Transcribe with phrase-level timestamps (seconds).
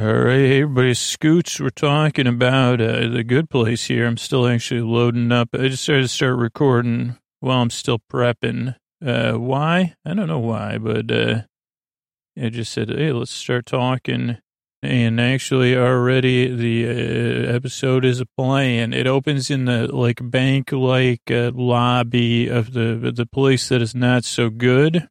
[0.00, 1.60] All right, hey, everybody, Scoots.
[1.60, 4.06] We're talking about uh, the good place here.
[4.06, 5.50] I'm still actually loading up.
[5.52, 8.74] I just started to start recording while I'm still prepping.
[9.04, 9.94] Uh, why?
[10.06, 11.42] I don't know why, but uh,
[12.42, 14.38] I just said, hey, let's start talking.
[14.82, 18.94] And actually, already the uh, episode is playing.
[18.94, 24.24] It opens in the like bank-like uh, lobby of the the place that is not
[24.24, 25.10] so good.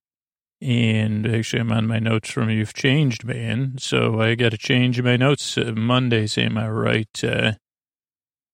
[0.61, 3.75] And actually, I'm on my notes from You've Changed Man.
[3.79, 7.23] So I got to change my notes uh, Mondays, am I right?
[7.23, 7.53] Uh,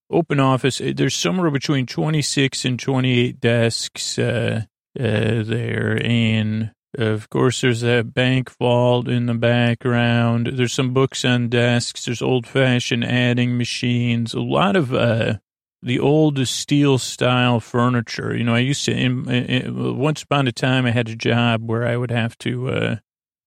[0.10, 0.80] open office.
[0.80, 4.62] uh, There's somewhere between 26 and 28 desks uh,
[4.98, 5.04] uh,
[5.44, 6.00] there.
[6.02, 10.52] And of course, there's that bank vault in the background.
[10.54, 12.06] There's some books on desks.
[12.06, 14.34] There's old fashioned adding machines.
[14.34, 15.40] A lot of uh,
[15.82, 18.36] the old steel style furniture.
[18.36, 21.68] You know, I used to, in, in, once upon a time, I had a job
[21.68, 22.96] where I would have to uh,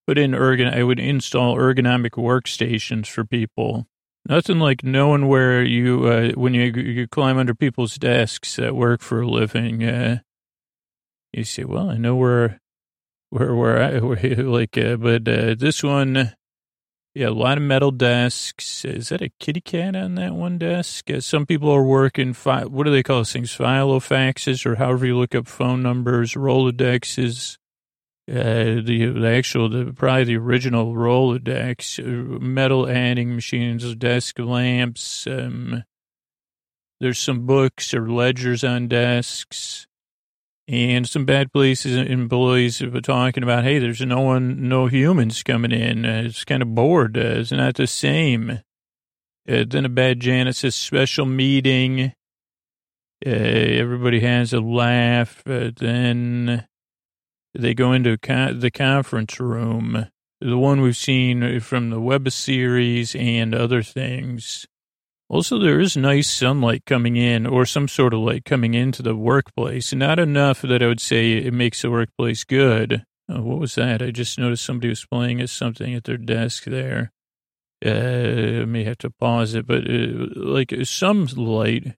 [0.06, 3.86] put in ergon, I would install ergonomic workstations for people.
[4.28, 9.00] Nothing like knowing where you, uh, when you, you climb under people's desks at work
[9.00, 10.18] for a living, uh,
[11.32, 12.60] you say, well, I know where,
[13.30, 16.32] where, where I, where, like, uh, but uh, this one,
[17.14, 18.84] yeah, a lot of metal desks.
[18.84, 21.10] Is that a kitty cat on that one desk?
[21.10, 23.56] Uh, some people are working, fi- what do they call those things?
[23.56, 27.56] Filofaxes or however you look up phone numbers, Rolodexes.
[28.30, 35.26] Uh, the, the actual, the, probably the original Rolodex, uh, metal adding machines, desk lamps.
[35.26, 35.82] Um,
[37.00, 39.88] there's some books or ledgers on desks
[40.70, 41.52] and some bad
[41.84, 46.06] and employees were talking about, hey, there's no one, no humans coming in.
[46.06, 47.18] Uh, it's kind of bored.
[47.18, 48.60] Uh, it's not the same.
[49.48, 50.20] Uh, then a bad
[50.52, 52.12] says special meeting.
[53.26, 55.42] Uh, everybody has a laugh.
[55.44, 56.68] Then
[57.52, 60.06] they go into the conference room,
[60.40, 64.68] the one we've seen from the web series and other things.
[65.30, 69.14] Also, there is nice sunlight coming in or some sort of light coming into the
[69.14, 69.94] workplace.
[69.94, 73.04] Not enough that I would say it makes the workplace good.
[73.28, 74.02] Oh, what was that?
[74.02, 77.12] I just noticed somebody was playing at something at their desk there.
[77.84, 81.94] Uh, I may have to pause it, but uh, like some light.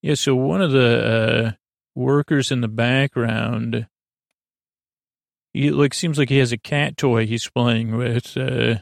[0.00, 1.50] Yeah, so one of the uh,
[1.94, 3.88] workers in the background,
[5.52, 8.38] he like seems like he has a cat toy he's playing with.
[8.38, 8.76] Uh,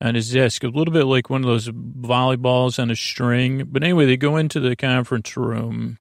[0.00, 3.64] on his desk, a little bit like one of those volleyballs on a string.
[3.70, 5.98] But anyway, they go into the conference room,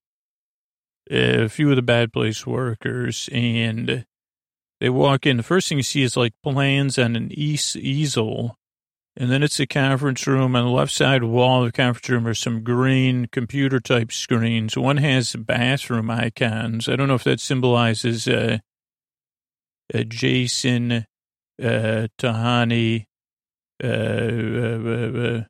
[1.10, 4.06] a few of the bad place workers, and
[4.80, 5.38] they walk in.
[5.38, 8.56] The first thing you see is like plans on an eas- easel.
[9.18, 10.56] And then it's the conference room.
[10.56, 14.78] On the left side wall of the conference room are some green computer type screens.
[14.78, 16.88] One has bathroom icons.
[16.88, 18.59] I don't know if that symbolizes uh,
[19.94, 21.06] uh, Jason
[21.62, 23.08] uh, Tahani
[23.84, 25.44] uh, uh, uh,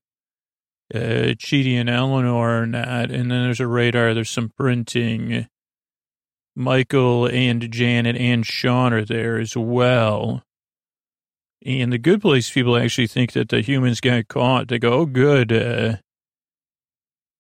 [0.93, 3.11] uh, Chidi and Eleanor or not.
[3.11, 5.47] And then there's a radar, there's some printing.
[6.55, 10.43] Michael and Janet and Sean are there as well.
[11.65, 14.67] And the good place people actually think that the humans got caught.
[14.67, 15.51] They go, oh, good.
[15.51, 15.97] Uh,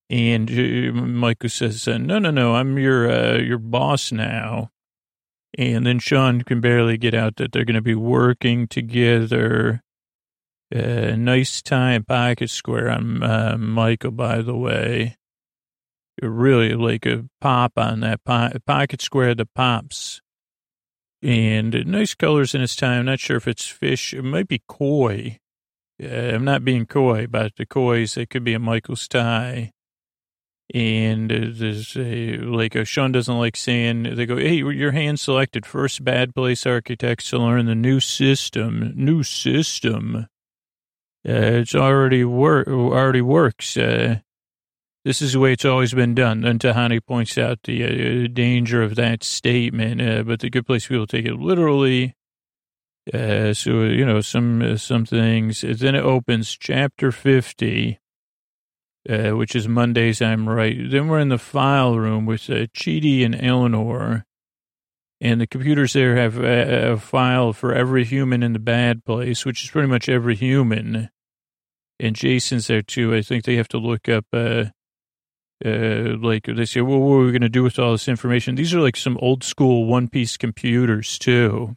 [0.09, 4.71] and uh, Michael says, uh, no, no, no, I'm your, uh, your boss now.
[5.57, 9.81] And then Sean can barely get out that they're going to be working together.
[10.73, 15.17] Uh, nice time pocket square on uh, Michael, by the way.
[16.21, 20.21] Really like a pop on that po- pocket square that pops.
[21.23, 23.05] And nice colors in his time.
[23.05, 24.13] Not sure if it's fish.
[24.13, 25.39] It might be koi.
[26.01, 28.15] Uh, I'm not being coy about the kois.
[28.15, 29.71] It could be a Michael's tie.
[30.73, 35.65] And there's a, like a Sean doesn't like saying, they go, hey, your hand selected
[35.65, 38.93] first bad place architects to learn the new system.
[38.95, 40.27] New system.
[41.27, 43.75] Uh, it's already work, already works.
[43.75, 44.19] Uh,
[45.03, 46.45] this is the way it's always been done.
[46.45, 47.83] And Tahani points out the
[48.25, 52.15] uh, danger of that statement, uh, but the good place people take it literally.
[53.13, 55.61] Uh, so you know some uh, some things.
[55.61, 57.99] Then it opens chapter fifty,
[59.07, 60.21] which is Mondays.
[60.21, 60.77] I'm right.
[60.89, 64.25] Then we're in the file room with Chidi and Eleanor.
[65.21, 69.45] And the computers there have a, a, file for every human in the bad place,
[69.45, 71.09] which is pretty much every human.
[71.99, 73.13] And Jason's there too.
[73.13, 74.65] I think they have to look up, uh,
[75.65, 78.55] uh, like they say, well, what are we going to do with all this information?
[78.55, 81.75] These are like some old school one piece computers too.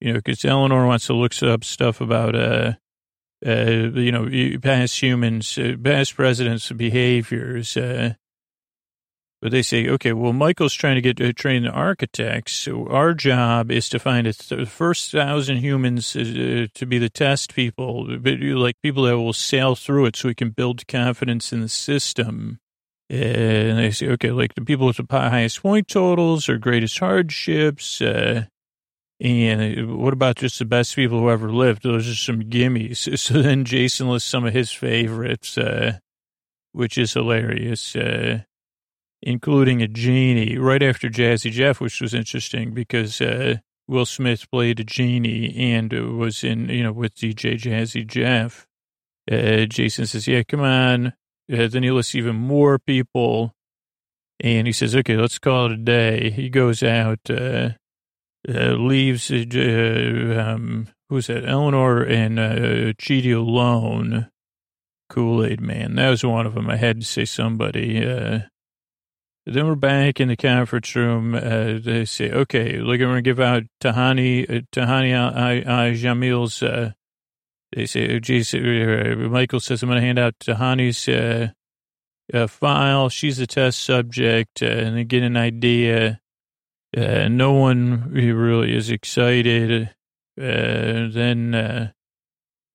[0.00, 2.72] You know, because Eleanor wants to look up stuff about, uh,
[3.46, 8.14] uh, you know, past humans, uh, past presidents' behaviors, uh,
[9.50, 12.52] they say, okay, well, Michael's trying to get uh, trained architects.
[12.52, 17.54] So our job is to find the first thousand humans uh, to be the test
[17.54, 21.60] people, but like people that will sail through it so we can build confidence in
[21.60, 22.58] the system.
[23.08, 28.00] And they say, okay, like the people with the highest point totals or greatest hardships.
[28.00, 28.46] Uh,
[29.20, 31.82] and uh, what about just the best people who ever lived?
[31.82, 33.06] Those are some gimmies.
[33.18, 35.98] So then Jason lists some of his favorites, uh,
[36.72, 37.96] which is hilarious.
[37.96, 38.40] Uh,
[39.26, 43.56] including a genie right after Jazzy Jeff, which was interesting because uh,
[43.88, 48.68] Will Smith played a genie and was in, you know, with DJ Jazzy Jeff.
[49.28, 51.08] Uh, Jason says, yeah, come on.
[51.52, 53.52] Uh, then he lists even more people.
[54.38, 56.30] And he says, okay, let's call it a day.
[56.30, 57.70] He goes out, uh,
[58.48, 61.44] uh, leaves, uh, um, who's that?
[61.44, 64.30] Eleanor and uh, Chidi alone.
[65.08, 65.96] Kool-Aid man.
[65.96, 66.70] That was one of them.
[66.70, 68.04] I had to say somebody.
[69.46, 71.34] Uh, then we're back in the conference room.
[71.34, 76.92] Uh, they say, okay, look, we're going to give out Tahani, uh, Tahani Jamil's, uh,
[77.72, 81.48] they say, geez, uh, Michael says, I'm going to hand out Tahani's uh,
[82.32, 83.08] uh, file.
[83.08, 86.20] She's a test subject, uh, and they get an idea.
[86.96, 89.90] Uh, no one really is excited.
[90.38, 91.90] Uh, then uh,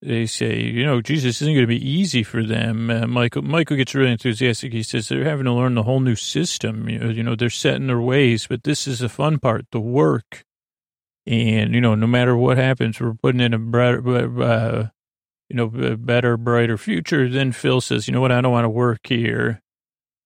[0.01, 2.89] they say, you know, Jesus isn't going to be easy for them.
[2.89, 4.73] Uh, Michael Michael gets really enthusiastic.
[4.73, 6.89] He says they're having to learn the whole new system.
[6.89, 9.65] You know, you know, they're set in their ways, but this is the fun part,
[9.71, 10.43] the work.
[11.27, 14.87] And you know, no matter what happens, we're putting in a better, uh,
[15.49, 15.67] you know,
[15.97, 17.29] better, brighter future.
[17.29, 19.61] Then Phil says, you know what, I don't want to work here.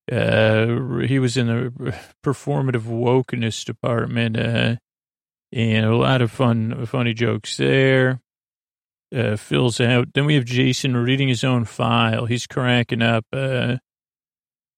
[0.10, 4.76] Uh, he was in the performative wokeness department, uh,
[5.52, 8.22] and a lot of fun, funny jokes there
[9.16, 10.10] uh, fills out.
[10.14, 12.26] Then we have Jason reading his own file.
[12.26, 13.78] He's cracking up uh,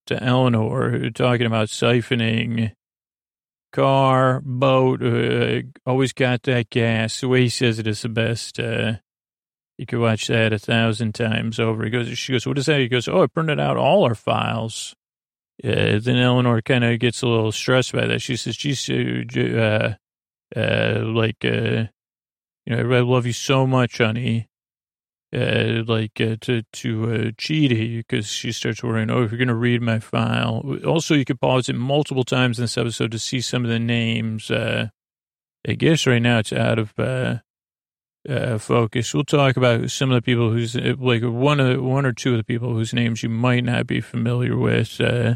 [0.06, 2.72] to Eleanor, talking about siphoning
[3.72, 7.22] car, boat, uh, always got that gas.
[7.22, 8.60] The way he says it is the best.
[8.60, 8.94] Uh,
[9.78, 11.84] you could watch that a thousand times over.
[11.84, 12.80] He goes, she goes, what is that?
[12.80, 14.96] He goes, oh, I printed out all our files.
[15.64, 18.22] Uh, then Eleanor kind of gets a little stressed by that.
[18.22, 19.96] She says, geez, uh,
[20.56, 21.86] uh, like, uh,
[22.68, 24.50] you know, I love you so much, honey.
[25.34, 29.10] Uh, like uh, to to uh, Chidi because she starts worrying.
[29.10, 32.60] Oh, if you're going to read my file, also you could pause it multiple times
[32.60, 34.50] in this episode to see some of the names.
[34.52, 34.88] Uh,
[35.68, 37.40] I guess right now it's out of uh,
[38.28, 39.14] uh, focus.
[39.14, 42.14] We'll talk about some of the people who's uh, like one of the, one or
[42.14, 45.00] two of the people whose names you might not be familiar with.
[45.00, 45.36] Uh,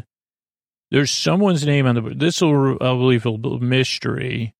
[0.90, 2.14] there's someone's name on the.
[2.14, 4.54] This will, I believe, a mystery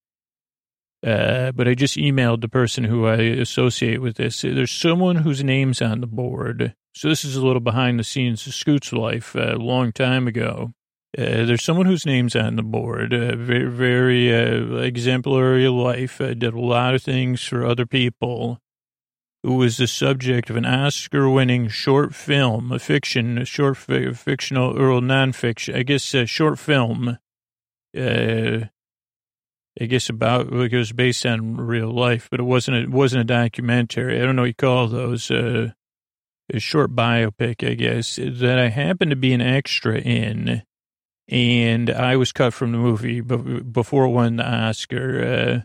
[1.04, 4.42] uh, but I just emailed the person who I associate with this.
[4.42, 6.74] There's someone whose name's on the board.
[6.94, 10.72] So this is a little behind the scenes of Scoot's life a long time ago.
[11.16, 13.12] Uh, there's someone whose name's on the board.
[13.12, 16.20] Uh, very, very uh, exemplary life.
[16.20, 18.58] Uh, did a lot of things for other people.
[19.42, 24.70] Who was the subject of an Oscar-winning short film, a fiction, a short fi- fictional
[24.80, 27.18] or nonfiction, I guess, a short film.
[27.94, 28.66] Uh,
[29.80, 32.76] I guess about like it was based on real life, but it wasn't.
[32.76, 34.20] It wasn't a documentary.
[34.20, 35.30] I don't know what you call those.
[35.30, 35.70] Uh,
[36.52, 40.62] a short biopic, I guess, that I happened to be an extra in,
[41.28, 45.24] and I was cut from the movie before it won the Oscar.
[45.24, 45.60] Uh,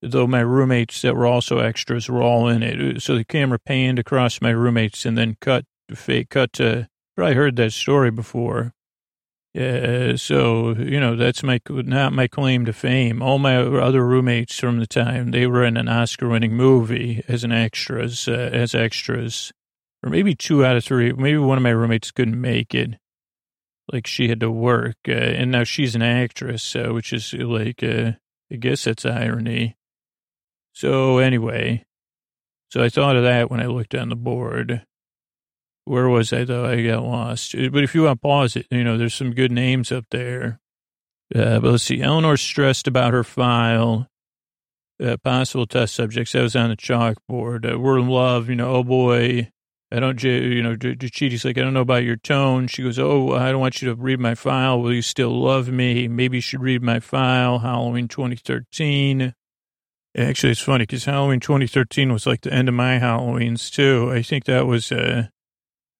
[0.00, 3.98] though my roommates that were also extras were all in it, so the camera panned
[3.98, 5.64] across my roommates and then cut
[5.94, 6.88] fake cut to.
[7.16, 8.72] Probably heard that story before.
[9.56, 13.22] Uh, so, you know, that's my, not my claim to fame.
[13.22, 17.44] All my other roommates from the time, they were in an Oscar winning movie as
[17.44, 19.52] an extras, uh, as extras,
[20.02, 21.12] or maybe two out of three.
[21.12, 22.96] Maybe one of my roommates couldn't make it.
[23.92, 27.82] Like she had to work, uh, and now she's an actress, uh, which is like,
[27.84, 28.12] uh,
[28.50, 29.76] I guess that's irony.
[30.72, 31.84] So anyway,
[32.70, 34.86] so I thought of that when I looked on the board.
[35.84, 36.66] Where was I though?
[36.66, 37.54] I got lost.
[37.54, 40.60] But if you want to pause it, you know, there's some good names up there.
[41.34, 42.00] Uh, but let's see.
[42.00, 44.08] Eleanor's stressed about her file.
[45.02, 46.32] Uh, possible test subjects.
[46.32, 47.70] That was on the chalkboard.
[47.70, 48.48] Uh, we're in love.
[48.48, 49.50] You know, oh boy.
[49.92, 52.66] I don't, you know, Chidi's like, I don't know about your tone.
[52.66, 54.80] She goes, Oh, I don't want you to read my file.
[54.80, 56.08] Will you still love me?
[56.08, 57.60] Maybe you should read my file.
[57.60, 59.34] Halloween 2013.
[60.16, 64.10] Actually, it's funny because Halloween 2013 was like the end of my Halloweens too.
[64.12, 65.28] I think that was, uh,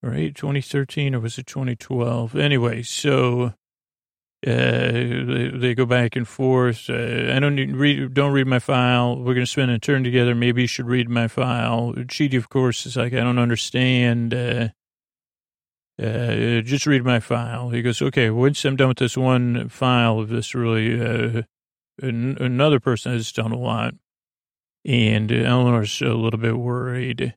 [0.04, 0.34] right?
[0.34, 2.37] 2013 or was it 2012?
[2.37, 3.52] Anyway, so uh,
[4.46, 6.90] they, they, go back and forth.
[6.90, 9.16] Uh, I don't read, don't read my file.
[9.16, 10.34] We're going to spend a turn together.
[10.34, 11.94] Maybe you should read my file.
[11.96, 14.34] Chidi, of course, is like, I don't understand.
[14.34, 14.68] Uh,
[15.96, 17.70] Uh, just read my file.
[17.70, 21.42] He goes, okay, once I'm done with this one file of this really, uh,
[22.02, 23.94] an- another person has done a lot.
[24.84, 27.34] And Eleanor's a little bit worried.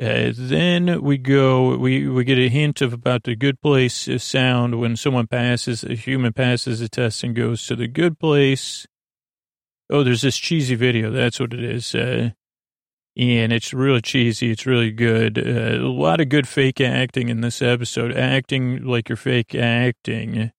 [0.00, 4.78] Uh, then we go, we, we get a hint of about the good place sound
[4.78, 8.86] when someone passes, a human passes a test and goes to the good place.
[9.88, 11.10] Oh, there's this cheesy video.
[11.10, 11.94] That's what it is.
[11.94, 12.30] Uh,
[13.16, 14.50] and it's really cheesy.
[14.50, 15.38] It's really good.
[15.38, 20.52] Uh, a lot of good fake acting in this episode, acting like you're fake acting.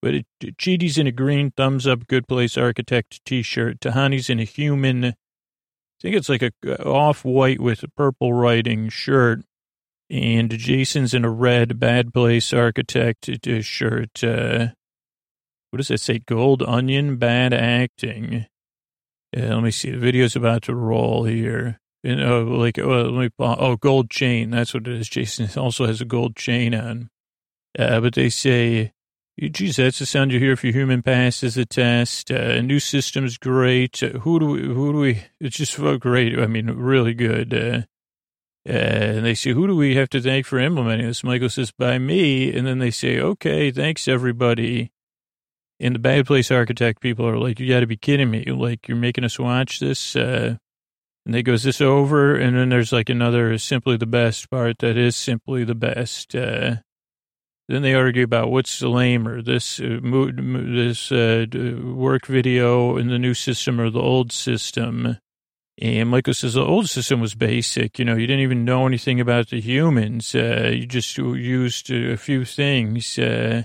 [0.00, 3.80] But it, Chidi's in a green thumbs up good place architect t-shirt.
[3.80, 5.14] Tahani's in a human,
[5.98, 6.52] I think it's like a
[6.84, 9.40] off white with a purple writing shirt.
[10.08, 13.28] And Jason's in a red bad place architect
[13.62, 14.22] shirt.
[14.22, 14.68] Uh,
[15.70, 16.20] what does it say?
[16.20, 18.46] Gold onion bad acting.
[19.32, 19.90] Yeah, let me see.
[19.90, 21.80] The video's about to roll here.
[22.04, 24.50] And, oh, like, oh, let me, oh, gold chain.
[24.50, 25.08] That's what it is.
[25.08, 27.10] Jason also has a gold chain on.
[27.76, 28.92] Uh, but they say,
[29.38, 32.30] geez, that's the sound you hear if your human passes a test.
[32.30, 34.02] Uh, new system's great.
[34.02, 36.38] Uh, who do we, who do we, it's just so great.
[36.38, 37.52] I mean, really good.
[37.52, 37.82] Uh,
[38.68, 41.22] uh, and they say, who do we have to thank for implementing this?
[41.22, 42.52] Michael says, by me.
[42.52, 44.90] And then they say, okay, thanks everybody.
[45.78, 48.44] And the bad place architect people are like, you got to be kidding me.
[48.46, 50.16] Like, you're making us watch this.
[50.16, 50.56] Uh,
[51.26, 52.34] and they goes this over.
[52.34, 56.34] And then there's like another simply the best part that is simply the best.
[57.68, 61.46] Then they argue about what's lamer, this uh, this uh,
[61.82, 65.18] work video in the new system or the old system.
[65.78, 67.98] And Michael says the old system was basic.
[67.98, 70.34] You know, you didn't even know anything about the humans.
[70.34, 73.18] Uh, you just used a few things.
[73.18, 73.64] Uh,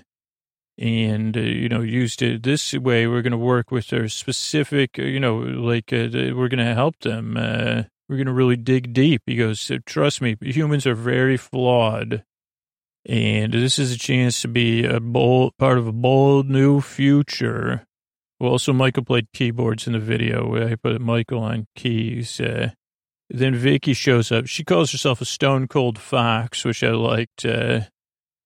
[0.77, 3.05] and, uh, you know, used it this way.
[3.05, 6.73] We're going to work with their specific, uh, you know, like uh, we're going to
[6.73, 7.37] help them.
[7.37, 9.21] Uh, we're going to really dig deep.
[9.25, 12.23] He goes, trust me, humans are very flawed.
[13.05, 17.85] And this is a chance to be a bold part of a bold new future.
[18.39, 20.67] Well, also, Michael played keyboards in the video.
[20.67, 22.39] I put Michael on keys.
[22.39, 22.71] Uh,
[23.29, 24.47] then Vicky shows up.
[24.47, 27.45] She calls herself a stone cold fox, which I liked.
[27.45, 27.81] Uh,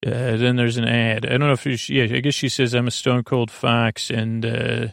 [0.05, 1.25] uh, then there's an ad.
[1.25, 4.09] I don't know if she, yeah, I guess she says I'm a stone cold fox,
[4.11, 4.87] and uh,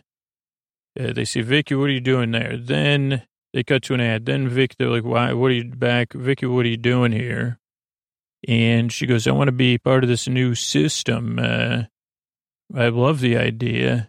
[0.98, 2.56] uh, they say, Vicky, what are you doing there?
[2.56, 4.24] Then they cut to an ad.
[4.24, 5.32] Then Vic, they're like, why?
[5.34, 6.46] What are you back, Vicky?
[6.46, 7.58] What are you doing here?
[8.48, 11.38] And she goes, I want to be part of this new system.
[11.38, 11.84] Uh,
[12.74, 14.08] I love the idea.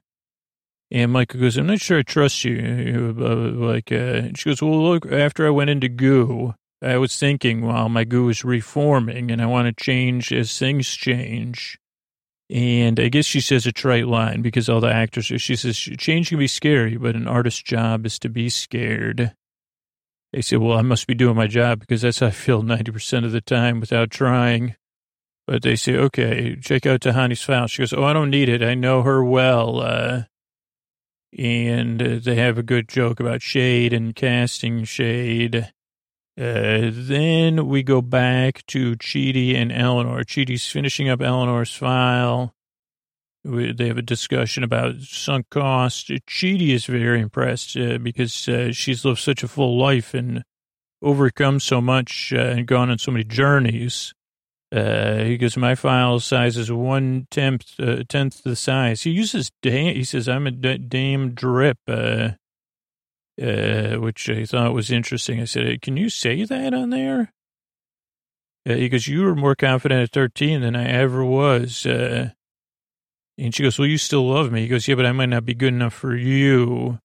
[0.92, 3.16] And Michael goes, I'm not sure I trust you.
[3.20, 3.36] Uh,
[3.66, 7.90] like, uh, she goes, well, look, after I went into goo, I was thinking while
[7.90, 11.80] my goo is reforming and I want to change as things change.
[12.50, 16.30] And I guess she says a trite line because all the actors, she says, change
[16.30, 19.34] can be scary, but an artist's job is to be scared.
[20.34, 23.24] They say, well, I must be doing my job because that's how I feel 90%
[23.24, 24.76] of the time without trying.
[25.46, 27.68] But they say, okay, check out Tahani's file.
[27.68, 28.64] She goes, oh, I don't need it.
[28.64, 29.82] I know her well.
[29.82, 30.24] Uh,
[31.38, 35.72] and uh, they have a good joke about shade and casting shade.
[36.36, 40.24] Uh, then we go back to Chidi and Eleanor.
[40.24, 42.56] Chidi's finishing up Eleanor's file.
[43.46, 46.08] They have a discussion about sunk cost.
[46.08, 50.44] Chidi is very impressed uh, because uh, she's lived such a full life and
[51.02, 54.14] overcome so much uh, and gone on so many journeys.
[54.72, 59.02] Uh, he goes, my file size is one tenth, uh, tenth the size.
[59.02, 62.32] He uses, dame, he says, I'm a damn drip uh,
[63.38, 65.42] which I thought was interesting.
[65.42, 67.34] I said, can you say that on there?
[68.66, 71.86] He goes, you were more confident at 13 than I ever was.
[73.38, 74.62] And she goes, well, you still love me.
[74.62, 77.00] He goes, yeah, but I might not be good enough for you.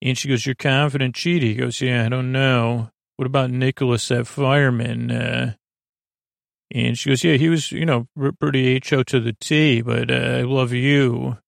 [0.00, 1.42] And she goes, you're confident, Chidi.
[1.42, 2.90] He goes, yeah, I don't know.
[3.16, 5.10] What about Nicholas, that fireman?
[5.12, 5.54] Uh,
[6.74, 8.08] and she goes, yeah, he was, you know,
[8.40, 11.38] pretty HO to the T, but uh, I love you.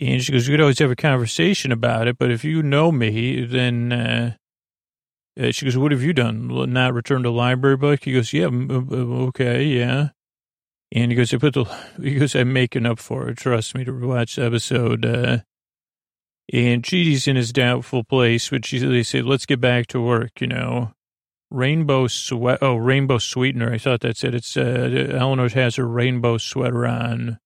[0.00, 2.90] And she goes, we could always have a conversation about it, but if you know
[2.90, 4.34] me, then, uh,
[5.38, 6.48] uh, she goes, what have you done?
[6.72, 8.04] Not returned a library book?
[8.04, 10.10] He goes, yeah, okay, yeah.
[10.92, 11.64] And he goes, I put the,
[12.02, 13.38] he goes, I'm making up for it.
[13.38, 15.04] Trust me to watch the episode.
[15.04, 15.38] Uh,
[16.52, 20.48] and Chidi's in his doubtful place, which they say, let's get back to work, you
[20.48, 20.92] know.
[21.52, 23.72] Rainbow sweat, oh, rainbow sweetener.
[23.72, 24.34] I thought that's it.
[24.34, 27.38] It's, uh, Eleanor has her rainbow sweater on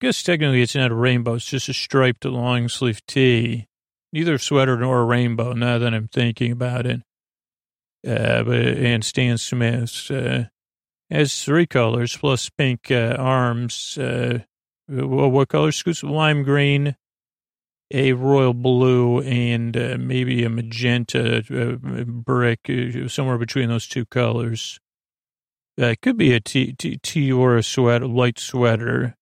[0.00, 1.34] guess technically it's not a rainbow.
[1.34, 3.68] It's just a striped long sleeve tee.
[4.12, 7.02] Neither sweater nor a rainbow, now that I'm thinking about it.
[8.06, 10.44] Uh, but, and Stan Smith, uh,
[11.10, 13.98] has three colors plus pink, uh, arms.
[13.98, 14.40] Uh,
[14.88, 15.70] what color?
[16.02, 16.96] Lime green,
[17.90, 24.06] a royal blue, and uh, maybe a magenta uh, brick, uh, somewhere between those two
[24.06, 24.80] colors.
[25.80, 29.16] Uh, it could be a a T, T, T or a sweater, light sweater.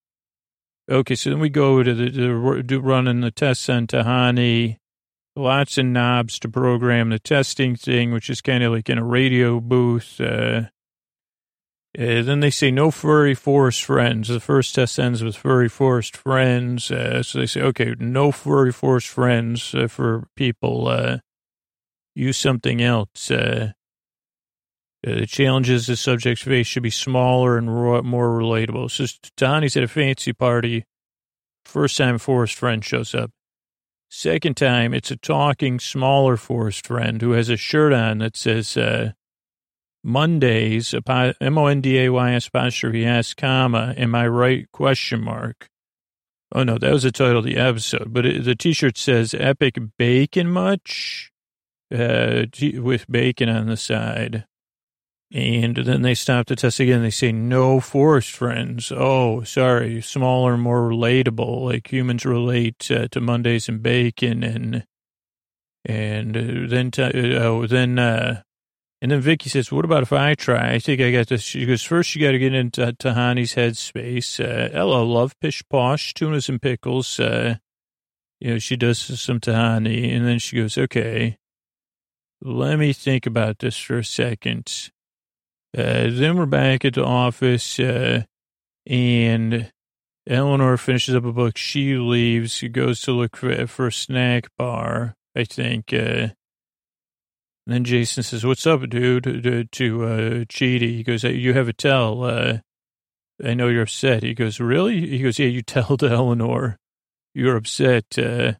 [0.90, 4.78] Okay, so then we go to the, running the tests on Tahani.
[5.37, 9.04] Lots of knobs to program the testing thing, which is kind of like in a
[9.04, 10.21] radio booth.
[10.21, 10.62] Uh,
[11.97, 14.28] uh, then they say no furry forest friends.
[14.28, 16.90] The first test ends with furry forest friends.
[16.90, 20.88] Uh, so they say, okay, no furry forest friends uh, for people.
[20.88, 21.18] Uh,
[22.14, 23.30] use something else.
[23.30, 23.73] Uh,
[25.07, 28.02] uh, the challenges the subjects face should be smaller and more
[28.38, 28.90] relatable.
[28.90, 29.04] So
[29.37, 30.85] Tahani's at a fancy party.
[31.64, 33.30] First time forest friend shows up.
[34.11, 38.76] Second time, it's a talking, smaller forest friend who has a shirt on that says,
[40.05, 45.69] Mondays, M-O-N-D-A-Y-S apostrophe S, comma, am I right, question mark.
[46.55, 48.12] Oh, no, that was the title of the episode.
[48.12, 51.31] But it, the T-shirt says, epic bacon much?
[51.95, 54.45] Uh, with bacon on the side.
[55.33, 57.02] And then they stop the test again.
[57.02, 58.90] They say, no forest friends.
[58.95, 60.00] Oh, sorry.
[60.00, 61.64] Smaller, more relatable.
[61.64, 64.43] Like humans relate uh, to Mondays and bacon.
[64.43, 64.87] And,
[65.85, 68.43] and uh, then, t- uh, oh, then, uh,
[69.00, 70.73] and then Vicky says, what about if I try?
[70.73, 71.43] I think I got this.
[71.43, 74.40] She goes, first you got to get into Tahani's headspace.
[74.40, 77.21] Uh, Ella, love pish posh, tunas and pickles.
[77.21, 77.57] Uh,
[78.40, 80.14] you know, she does some Tahani.
[80.14, 81.38] And then she goes, okay,
[82.40, 84.90] let me think about this for a second.
[85.76, 88.23] Uh, then we're back at the office, uh,
[88.87, 89.71] and
[90.26, 91.57] Eleanor finishes up a book.
[91.57, 92.52] She leaves.
[92.52, 95.93] She goes to look for, for a snack bar, I think.
[95.93, 96.28] Uh,
[97.68, 100.96] and then Jason says, what's up, dude, to, to uh, Chidi.
[100.96, 102.25] He goes, you have a tell.
[102.25, 102.60] Uh,
[103.44, 104.22] I know you're upset.
[104.22, 105.06] He goes, really?
[105.06, 106.78] He goes, yeah, you tell to Eleanor.
[107.34, 108.18] You're upset.
[108.18, 108.54] Uh,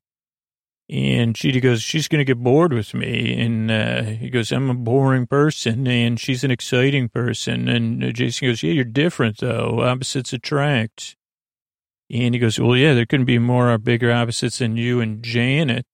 [0.91, 3.41] and Chidi goes, she's to get bored with me.
[3.41, 7.67] And uh, he goes, I'm a boring person and she's an exciting person.
[7.67, 9.81] And Jason goes, yeah, you're different though.
[9.85, 11.17] Opposites attract.
[12.11, 15.23] And he goes, well, yeah, there couldn't be more or bigger opposites than you and
[15.23, 15.87] Janet.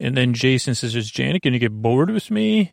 [0.00, 2.72] Uh, and then Jason says, is Janet going to get bored with me?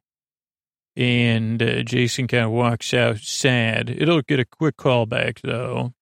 [0.95, 3.89] And uh, Jason kind of walks out sad.
[3.89, 5.93] It'll get a quick callback though.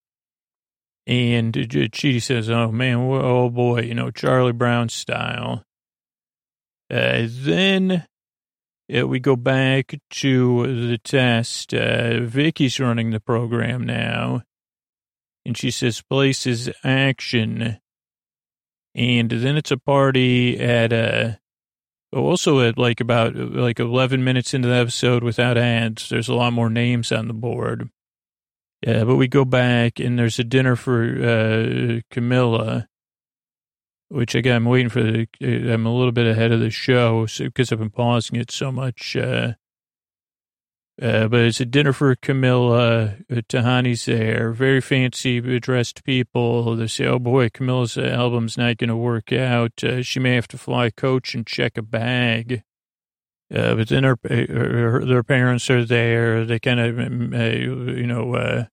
[1.05, 5.63] And Chidi says, oh, man, oh, boy, you know, Charlie Brown style.
[6.89, 8.07] Uh, then
[8.95, 11.73] uh, we go back to the test.
[11.73, 14.43] Uh, Vicky's running the program now.
[15.45, 17.79] And she says, places action.
[18.95, 21.32] And then it's a party at, uh,
[22.12, 26.10] also at like about like 11 minutes into the episode without ads.
[26.10, 27.89] There's a lot more names on the board.
[28.86, 32.88] Yeah, but we go back and there's a dinner for uh, Camilla,
[34.10, 35.01] which again I'm waiting for.
[35.01, 38.51] The, I'm a little bit ahead of the show because so, I've been pausing it
[38.51, 39.15] so much.
[39.15, 39.53] Uh,
[41.01, 43.15] uh, but it's a dinner for Camilla.
[43.29, 46.75] Uh, Tahani's there, very fancy dressed people.
[46.75, 49.84] They say, "Oh boy, Camilla's album's not going to work out.
[49.84, 52.63] Uh, she may have to fly coach and check a bag."
[53.53, 56.43] Uh, but then her, her, their parents are there.
[56.43, 58.65] They kind of, uh, you know, uh,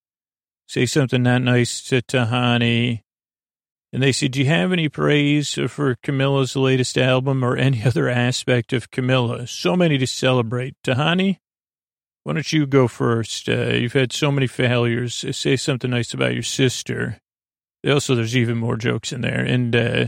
[0.67, 3.03] say something not nice to Tahani.
[3.93, 8.09] And they say, do you have any praise for Camilla's latest album or any other
[8.09, 9.47] aspect of Camilla?
[9.47, 10.77] So many to celebrate.
[10.85, 11.39] Tahani,
[12.25, 13.49] why don't you go first?
[13.49, 15.25] Uh, you've had so many failures.
[15.37, 17.19] Say something nice about your sister.
[17.87, 19.41] Also, there's even more jokes in there.
[19.41, 20.07] And, uh,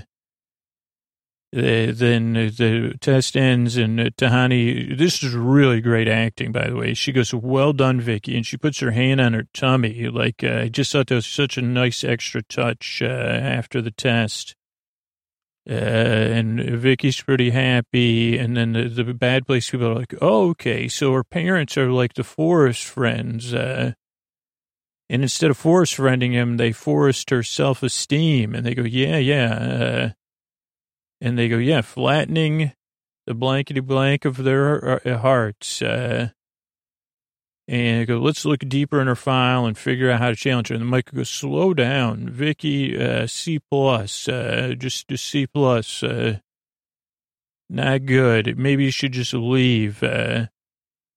[1.53, 6.95] then the test ends and uh, Tahani, this is really great acting, by the way.
[6.95, 8.37] She goes, well done, Vicky.
[8.37, 10.09] And she puts her hand on her tummy.
[10.09, 13.91] Like, uh, I just thought that was such a nice extra touch uh, after the
[13.91, 14.55] test.
[15.69, 18.37] Uh, and Vicky's pretty happy.
[18.37, 20.89] And then the, the, bad place people are like, oh, okay.
[20.89, 23.55] So her parents are like the forest friends.
[23.55, 23.93] Uh,
[25.09, 28.55] and instead of forest friending him, they forced her self esteem.
[28.55, 30.13] And they go, yeah, yeah
[31.23, 32.73] and they go, yeah, flattening
[33.27, 35.81] the blankety blank of their uh, hearts.
[35.81, 36.31] Uh,
[37.69, 40.75] and go, let's look deeper in her file and figure out how to challenge her.
[40.75, 46.03] And the Michael goes, slow down, Vicky, uh, C plus, uh, just, just C plus,
[46.03, 46.39] uh,
[47.71, 48.59] not good.
[48.59, 50.47] Maybe you should just leave, uh,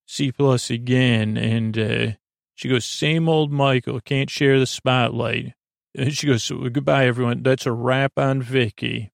[0.07, 1.35] C plus again.
[1.35, 2.11] And, uh,
[2.53, 5.53] she goes, same old Michael, can't share the spotlight.
[5.97, 7.43] And she goes, goodbye, everyone.
[7.43, 9.11] That's a wrap on Vicky.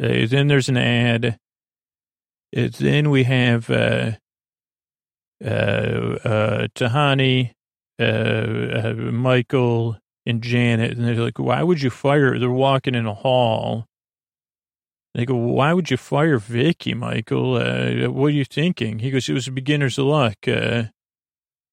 [0.00, 1.38] Uh, then there's an ad.
[2.52, 3.68] Then we have
[5.42, 7.52] Tahani,
[7.98, 10.96] uh, Michael, and Janet.
[10.96, 12.38] And they're like, why would you fire?
[12.38, 13.86] They're walking in a hall.
[15.14, 17.56] They go, why would you fire Vicky, Michael?
[17.56, 18.98] Uh, what are you thinking?
[18.98, 20.48] He goes, it was a beginner's luck.
[20.48, 20.84] Uh,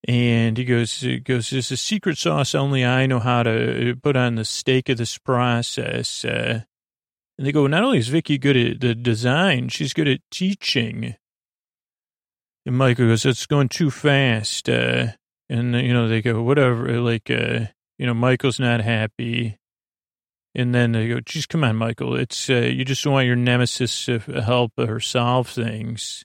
[0.06, 4.16] and he goes, he goes, there's a secret sauce only I know how to put
[4.16, 6.24] on the steak of this process.
[6.24, 6.62] Uh,
[7.38, 11.16] and they go, not only is Vicky good at the design, she's good at teaching.
[12.64, 14.68] And Michael goes, it's going too fast.
[14.68, 15.08] Uh,
[15.48, 17.66] and, you know, they go, whatever, like, uh,
[17.98, 19.58] you know, Michael's not happy.
[20.54, 22.14] And then they go, geez, come on, Michael.
[22.14, 26.24] It's, uh, you just want your nemesis to help her solve things.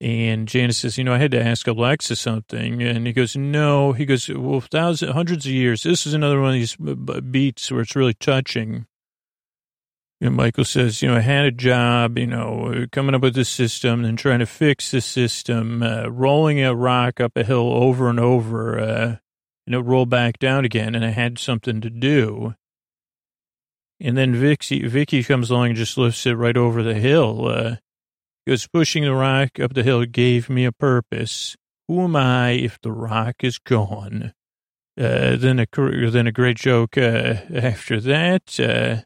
[0.00, 2.82] And Janice says, you know, I had to ask Alexa something.
[2.82, 3.92] And he goes, no.
[3.92, 5.84] He goes, well, thousands, hundreds of years.
[5.84, 6.76] This is another one of these
[7.30, 8.86] beats where it's really touching.
[10.22, 13.44] And Michael says, you know, I had a job, you know, coming up with the
[13.44, 18.08] system and trying to fix the system, uh, rolling a rock up a hill over
[18.08, 19.16] and over, uh,
[19.66, 20.94] and it rolled back down again.
[20.94, 22.54] And I had something to do.
[24.00, 27.48] And then Vicky, Vicky comes along and just lifts it right over the hill.
[27.48, 27.76] Uh,
[28.46, 31.56] because pushing the rock up the hill gave me a purpose.
[31.88, 34.34] Who am I if the rock is gone?
[34.96, 35.66] Uh, then a
[36.10, 38.60] then a great joke uh, after that.
[38.60, 39.02] Uh,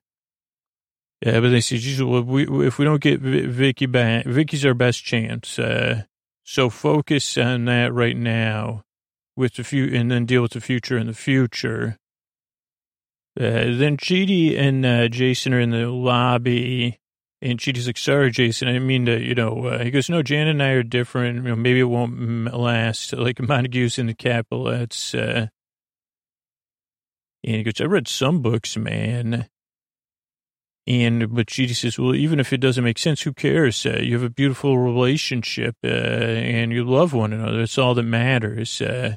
[1.25, 4.65] yeah, but they say, "Jesus, well, if we, if we don't get Vicky back, Vicky's
[4.67, 5.59] our best chance.
[5.59, 6.03] Uh,
[6.45, 8.85] so focus on that right now,
[9.37, 11.99] with the few, and then deal with the future in the future."
[13.39, 16.99] Uh, then Chidi and uh, Jason are in the lobby
[17.43, 20.23] and she's like, sorry, Jason, I didn't mean to, you know, uh, he goes, no,
[20.23, 21.37] Jan and I are different.
[21.37, 25.15] You know, maybe it won't last like Montague's in the Capulets.
[25.15, 25.49] Uh,
[27.45, 29.49] and he goes, I read some books, man.
[30.89, 33.85] And, but she says, well, even if it doesn't make sense, who cares?
[33.85, 37.59] Uh, you have a beautiful relationship, uh, and you love one another.
[37.59, 38.81] That's all that matters.
[38.81, 39.17] Uh,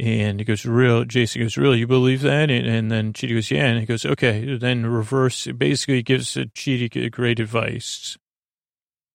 [0.00, 2.50] and he goes, real, Jason goes, really, you believe that?
[2.50, 3.66] And, and then Chidi goes, yeah.
[3.66, 4.56] And he goes, okay.
[4.56, 8.16] Then reverse, basically gives Chidi great advice.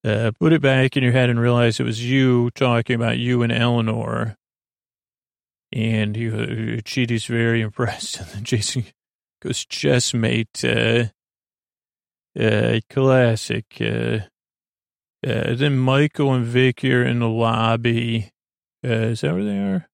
[0.04, 3.42] Uh, put it back in your head and realize it was you talking about you
[3.42, 4.38] and Eleanor.
[5.74, 8.20] And he, uh, Chidi's very impressed.
[8.20, 8.86] And then Jason
[9.46, 11.06] goes, chess mate, uh,
[12.40, 13.66] uh, classic.
[13.80, 14.20] Uh,
[15.26, 18.32] uh, then Michael and Vicky are in the lobby.
[18.84, 19.88] Uh, is that where they are?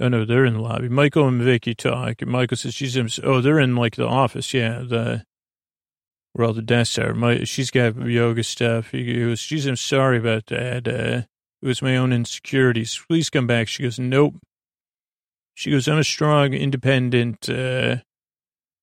[0.00, 0.88] Oh no, they're in the lobby.
[0.88, 2.20] Michael and Vicky talk.
[2.20, 3.08] And Michael says she's in.
[3.22, 4.52] Oh, they're in like the office.
[4.52, 5.24] Yeah, the
[6.32, 7.14] where all the desks are.
[7.14, 8.90] My, she's got yoga stuff.
[8.90, 9.66] He goes, she's.
[9.66, 10.88] I'm sorry about that.
[10.88, 11.26] Uh,
[11.62, 13.00] it was my own insecurities.
[13.08, 13.68] Please come back.
[13.68, 14.34] She goes, nope.
[15.54, 17.98] She goes, I'm a strong, independent, uh,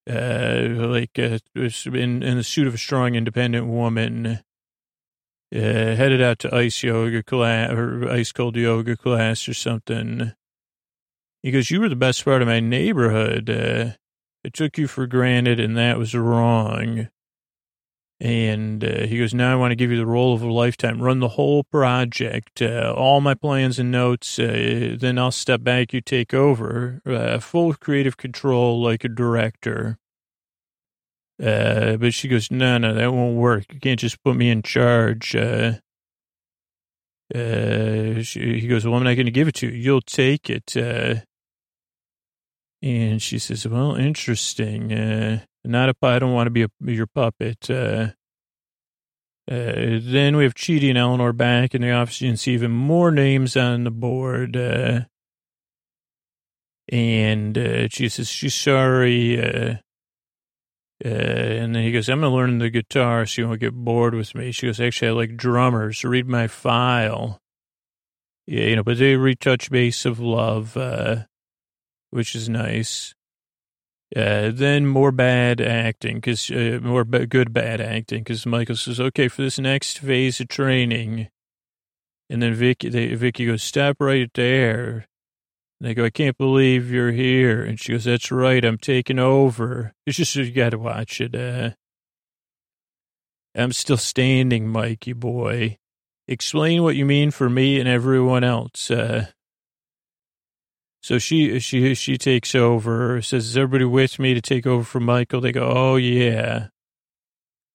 [0.09, 4.39] uh, like, uh, in, in the suit of a strong, independent woman,
[5.53, 10.33] uh, headed out to ice yoga class or ice cold yoga class or something.
[11.43, 13.49] He goes, you were the best part of my neighborhood.
[13.49, 13.91] Uh,
[14.45, 17.09] I took you for granted and that was wrong.
[18.23, 21.01] And uh, he goes, now I want to give you the role of a lifetime.
[21.01, 24.37] Run the whole project, uh, all my plans and notes.
[24.37, 27.01] Uh, then I'll step back, you take over.
[27.03, 29.97] Uh, full creative control like a director.
[31.43, 33.65] Uh, but she goes, no, no, that won't work.
[33.73, 35.35] You can't just put me in charge.
[35.35, 35.79] Uh,
[37.33, 39.73] she, he goes, well, I'm not going to give it to you.
[39.73, 40.75] You'll take it.
[42.83, 45.41] And she says, well, interesting.
[45.63, 47.69] Not a, I don't want to be a, your puppet.
[47.69, 48.09] Uh,
[49.49, 52.21] uh, then we have Chidi and Eleanor back in the office.
[52.21, 54.55] You can see even more names on the board.
[54.57, 55.01] Uh,
[56.89, 59.39] and uh, she says she's sorry.
[59.41, 59.75] Uh,
[61.03, 63.73] uh, and then he goes, I'm going to learn the guitar so you won't get
[63.73, 64.51] bored with me.
[64.51, 66.03] She goes, actually, I like drummers.
[66.03, 67.39] Read my file.
[68.45, 70.75] Yeah, you know, but they retouch base of love.
[70.77, 71.23] Uh,
[72.11, 73.15] which is nice.
[74.13, 78.99] Uh, then more bad acting, because uh, more b- good bad acting, because Michael says,
[78.99, 81.29] "Okay, for this next phase of training,"
[82.29, 85.07] and then Vicky, they, Vicky goes, "Stop right there."
[85.79, 89.17] And they go, "I can't believe you're here," and she goes, "That's right, I'm taking
[89.17, 91.33] over." It's just you got to watch it.
[91.33, 91.71] Uh,
[93.55, 95.77] I'm still standing, Mikey boy.
[96.27, 98.91] Explain what you mean for me and everyone else.
[98.91, 99.27] Uh,
[101.01, 103.21] so she she she takes over.
[103.21, 106.67] Says, "Is everybody with me to take over for Michael?" They go, "Oh yeah."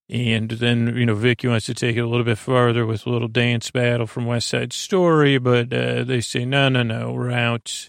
[0.08, 3.10] And then you know Vicky wants to take it a little bit farther with a
[3.10, 7.32] little dance battle from West Side Story, but uh, they say, "No, no, no, we're
[7.32, 7.88] out."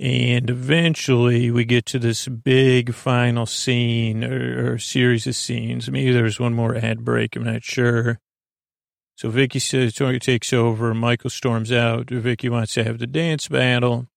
[0.00, 5.88] And eventually we get to this big final scene or, or series of scenes.
[5.88, 7.36] Maybe there's one more ad break.
[7.36, 8.18] I'm not sure.
[9.16, 10.92] So Vicky says, takes over.
[10.94, 12.10] Michael storms out.
[12.10, 14.08] Vicky wants to have the dance battle.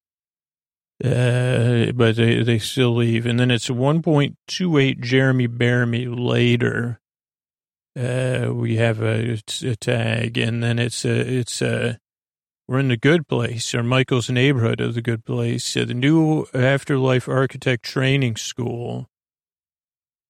[1.04, 3.28] Uh, but they, they still leave.
[3.28, 7.00] And then it's 1.28 Jeremy Bearimy later.
[7.98, 12.00] uh, we have a, a tag, and then it's a, it's a,
[12.68, 16.46] we're in the good place, or Michael's neighborhood of the good place, uh, the new
[16.54, 19.08] Afterlife Architect Training School.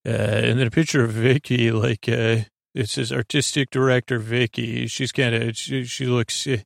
[0.06, 2.42] Uh, and then a picture of Vicky, like, uh,
[2.74, 4.86] it says artistic director Vicky.
[4.86, 6.58] She's kind of, she, she looks, uh,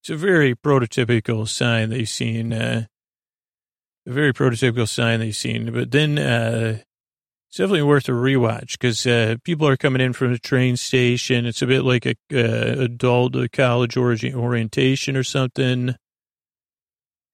[0.00, 2.86] it's a very prototypical sign that you've seen, uh,
[4.06, 5.72] a very prototypical sign that you've seen.
[5.72, 6.78] But then, uh,
[7.54, 11.46] it's definitely worth a rewatch because uh, people are coming in from the train station.
[11.46, 15.94] It's a bit like a uh, adult college orientation or something.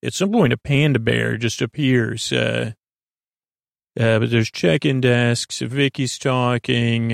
[0.04, 2.30] At some point, a panda bear just appears.
[2.32, 2.72] Uh,
[3.98, 5.60] uh, but there's check-in desks.
[5.60, 7.12] Vicky's talking.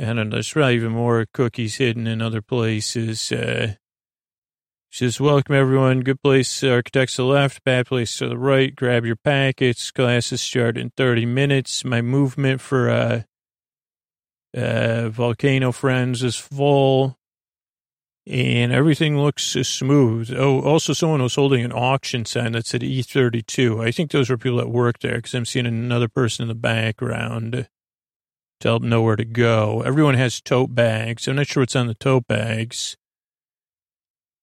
[0.00, 0.36] Uh, I don't know.
[0.36, 3.30] There's probably even more cookies hidden in other places.
[3.30, 3.74] Uh,
[4.90, 6.00] says, welcome everyone.
[6.00, 6.62] Good place.
[6.62, 8.74] Architects to the left, bad place to the right.
[8.74, 9.90] Grab your packets.
[9.90, 11.84] Classes start in 30 minutes.
[11.84, 13.22] My movement for, uh,
[14.56, 17.18] uh, Volcano Friends is full
[18.26, 20.32] and everything looks smooth.
[20.34, 23.84] Oh, also someone was holding an auction sign that said E32.
[23.84, 26.54] I think those were people that work there because I'm seeing another person in the
[26.54, 27.68] background
[28.64, 29.82] to know to go.
[29.82, 31.28] Everyone has tote bags.
[31.28, 32.96] I'm not sure what's on the tote bags.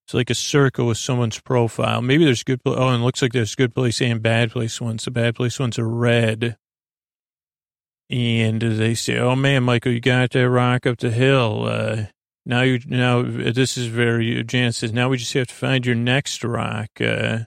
[0.05, 2.01] It's like a circle with someone's profile.
[2.01, 2.61] Maybe there's good.
[2.65, 5.05] Oh, and it looks like there's good place and bad place ones.
[5.05, 6.57] The bad place ones are red.
[8.09, 12.05] And they say, "Oh man, Michael, you got to rock up the hill." Uh,
[12.45, 14.91] now you now this is very Jan says.
[14.91, 16.89] Now we just have to find your next rock.
[16.99, 17.43] Uh,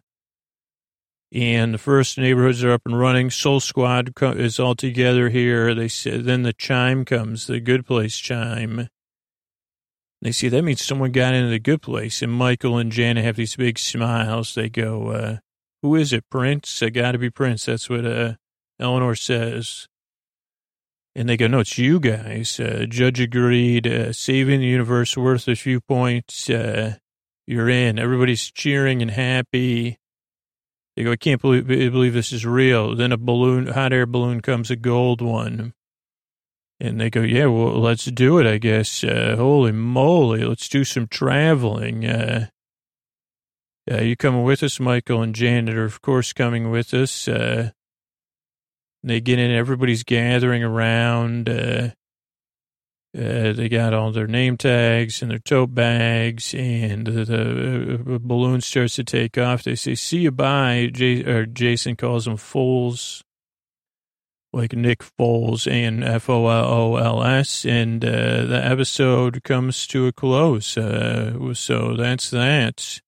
[1.34, 3.28] and the first neighborhoods are up and running.
[3.28, 5.74] Soul Squad is all together here.
[5.74, 8.88] They say then the chime comes, the good place chime
[10.24, 12.22] they see that means someone got into the good place.
[12.22, 14.54] And Michael and Janet have these big smiles.
[14.54, 15.36] They go, uh,
[15.82, 16.82] who is it, Prince?
[16.82, 17.66] I got to be Prince.
[17.66, 18.36] That's what uh,
[18.80, 19.86] Eleanor says.
[21.14, 22.58] And they go, no, it's you guys.
[22.58, 23.86] Uh, judge agreed.
[23.86, 26.48] Uh, saving the universe worth a few points.
[26.48, 26.94] Uh,
[27.46, 27.98] you're in.
[27.98, 29.98] Everybody's cheering and happy.
[30.96, 32.94] They go, I can't believe, believe this is real.
[32.94, 35.74] Then a balloon, hot air balloon comes, a gold one.
[36.80, 39.02] And they go, yeah, well, let's do it, I guess.
[39.02, 42.04] Uh, holy moly, let's do some traveling.
[42.06, 42.48] Uh,
[43.90, 47.28] uh, you coming with us, Michael and Janet are, of course, coming with us.
[47.28, 47.70] Uh,
[49.02, 51.48] they get in, everybody's gathering around.
[51.48, 51.90] Uh,
[53.16, 58.18] uh, they got all their name tags and their tote bags, and the, the uh,
[58.20, 59.62] balloon starts to take off.
[59.62, 60.90] They say, see you bye.
[60.92, 63.22] J- or Jason calls them fools
[64.52, 69.86] like Nick Foles and F O L O L S, and uh, the episode comes
[69.88, 70.76] to a close.
[70.76, 73.00] Uh, so that's that.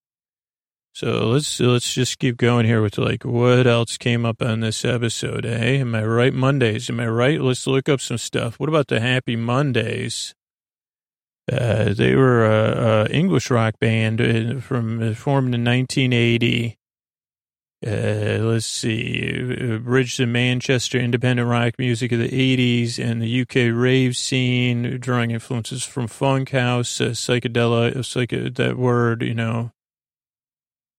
[0.97, 4.83] So let's let's just keep going here with like what else came up on this
[4.83, 5.77] episode, eh?
[5.81, 6.33] Am I right?
[6.33, 7.39] Mondays, am I right?
[7.39, 8.59] Let's look up some stuff.
[8.59, 10.35] What about the Happy Mondays?
[11.53, 16.79] Uh, they were a, a English rock band uh, from uh, formed in 1980
[17.87, 23.71] uh, let's see, bridge to Manchester independent rock music of the 80s and the UK
[23.79, 29.73] rave scene, drawing influences from funk house, uh, psychedelic, uh, psych- that word, you know.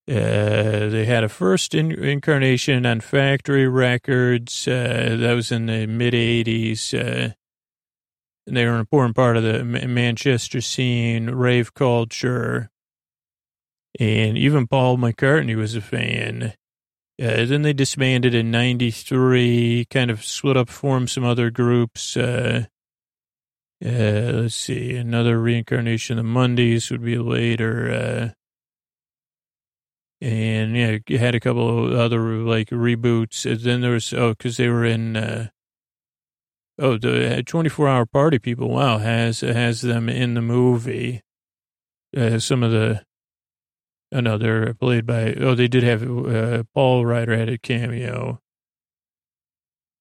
[0.08, 4.66] Uh, they had a first in- incarnation on Factory Records.
[4.66, 6.94] Uh, that was in the mid 80s.
[6.94, 7.34] Uh,
[8.46, 12.70] they were an important part of the Manchester scene, rave culture.
[14.00, 16.54] And even Paul McCartney was a fan.
[17.20, 22.16] Uh, then they disbanded in 93, kind of split up, formed some other groups.
[22.16, 22.64] Uh,
[23.84, 28.34] uh, let's see, another reincarnation of the Mondays would be later.
[30.22, 33.50] Uh, and yeah, you had a couple of other like reboots.
[33.50, 35.48] And then there was, oh, because they were in, uh,
[36.78, 38.68] oh, the 24 hour party people.
[38.68, 41.22] Wow, has, has them in the movie.
[42.16, 43.04] Uh, some of the,
[44.10, 48.40] Oh, no, they're played by, oh, they did have, uh, Paul Ryder had a cameo.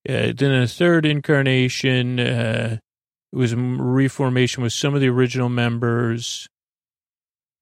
[0.07, 2.77] Uh, then a third incarnation, uh,
[3.33, 6.47] it was a reformation with some of the original members.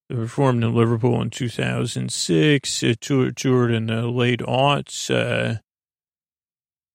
[0.08, 5.10] Were in Liverpool in 2006, it toured, toured in the late aughts.
[5.10, 5.58] Uh,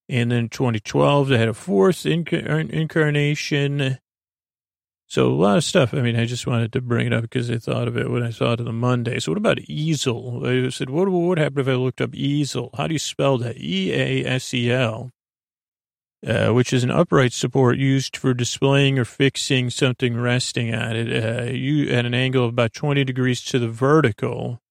[0.08, 3.97] and then 2012, they had a fourth inc- incarnation.
[5.08, 5.93] So a lot of stuff.
[5.93, 8.24] I mean, I just wanted to bring it up because I thought of it when
[8.24, 9.19] I thought of the Monday.
[9.19, 10.45] So what about easel?
[10.45, 12.69] I said, what would happen if I looked up easel?
[12.78, 13.58] How do you spell that?
[13.58, 15.12] E-A-S-E-L,
[16.26, 21.10] uh, which is an upright support used for displaying or fixing something resting on it.
[21.12, 24.62] Uh, you at an angle of about 20 degrees to the vertical.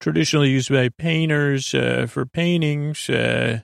[0.00, 3.08] Traditionally used by painters uh, for paintings.
[3.10, 3.60] Uh,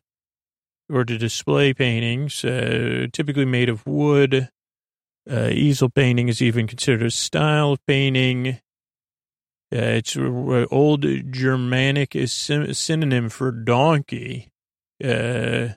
[0.91, 4.49] or to display paintings, uh, typically made of wood.
[5.31, 8.61] Easel painting is even considered a style of painting.
[9.71, 14.49] Uh, it's old Germanic synonym for donkey.
[15.05, 15.69] Uh,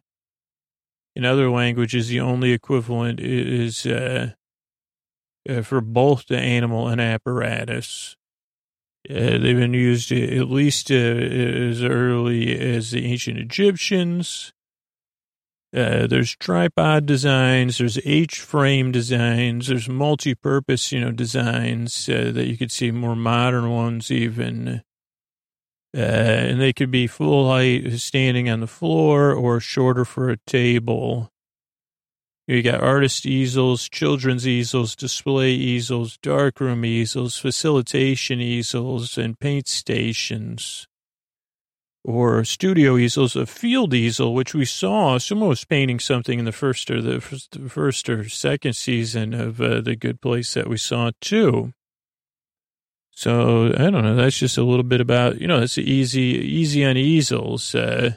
[1.15, 4.31] in other languages, the only equivalent is uh,
[5.49, 8.15] uh, for both the animal and apparatus.
[9.09, 14.53] Uh, they've been used at least uh, as early as the ancient Egyptians.
[15.75, 22.57] Uh, there's tripod designs, there's H-frame designs, there's multi-purpose, you know, designs uh, that you
[22.57, 24.83] could see more modern ones even.
[25.95, 30.37] Uh, and they could be full height, standing on the floor, or shorter for a
[30.47, 31.31] table.
[32.47, 40.87] You got artist easels, children's easels, display easels, darkroom easels, facilitation easels, and paint stations.
[42.03, 45.17] Or studio easels, a field easel, which we saw.
[45.17, 49.81] Someone was painting something in the first or the first or second season of uh,
[49.81, 51.73] The Good Place that we saw too.
[53.21, 54.15] So I don't know.
[54.15, 55.61] That's just a little bit about you know.
[55.61, 57.75] It's easy, easy on easels.
[57.75, 58.15] Uh,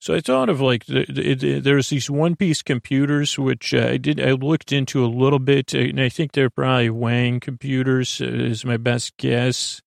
[0.00, 3.96] so I thought of like the, the, there's these one piece computers which uh, I
[3.96, 8.26] did I looked into a little bit and I think they're probably Wang computers uh,
[8.26, 9.80] is my best guess.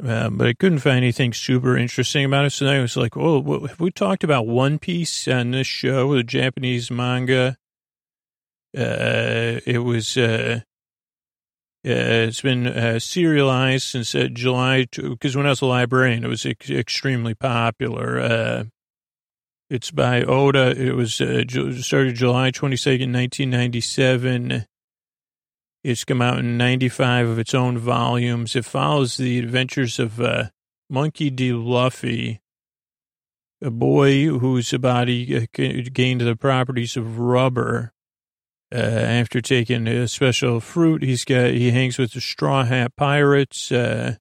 [0.00, 2.50] Um, but I couldn't find anything super interesting about it.
[2.50, 6.14] So I was like, "Oh, well, have we talked about One Piece on this show,
[6.14, 7.56] the Japanese manga?"
[8.76, 10.60] Uh, it was uh,
[11.86, 16.28] uh, it's been uh, serialized since uh, July, because when I was a librarian, it
[16.28, 18.18] was ex- extremely popular.
[18.18, 18.64] Uh,
[19.68, 20.70] it's by Oda.
[20.70, 21.42] It was uh,
[21.80, 24.66] started July 22nd, 1997.
[25.82, 28.56] It's come out in 95 of its own volumes.
[28.56, 30.44] It follows the adventures of uh,
[30.88, 31.52] Monkey D.
[31.52, 32.40] Luffy,
[33.60, 37.93] a boy whose body gained the properties of rubber.
[38.74, 43.70] Uh, after taking a special fruit, he's got he hangs with the Straw Hat Pirates.
[43.70, 44.16] Uh,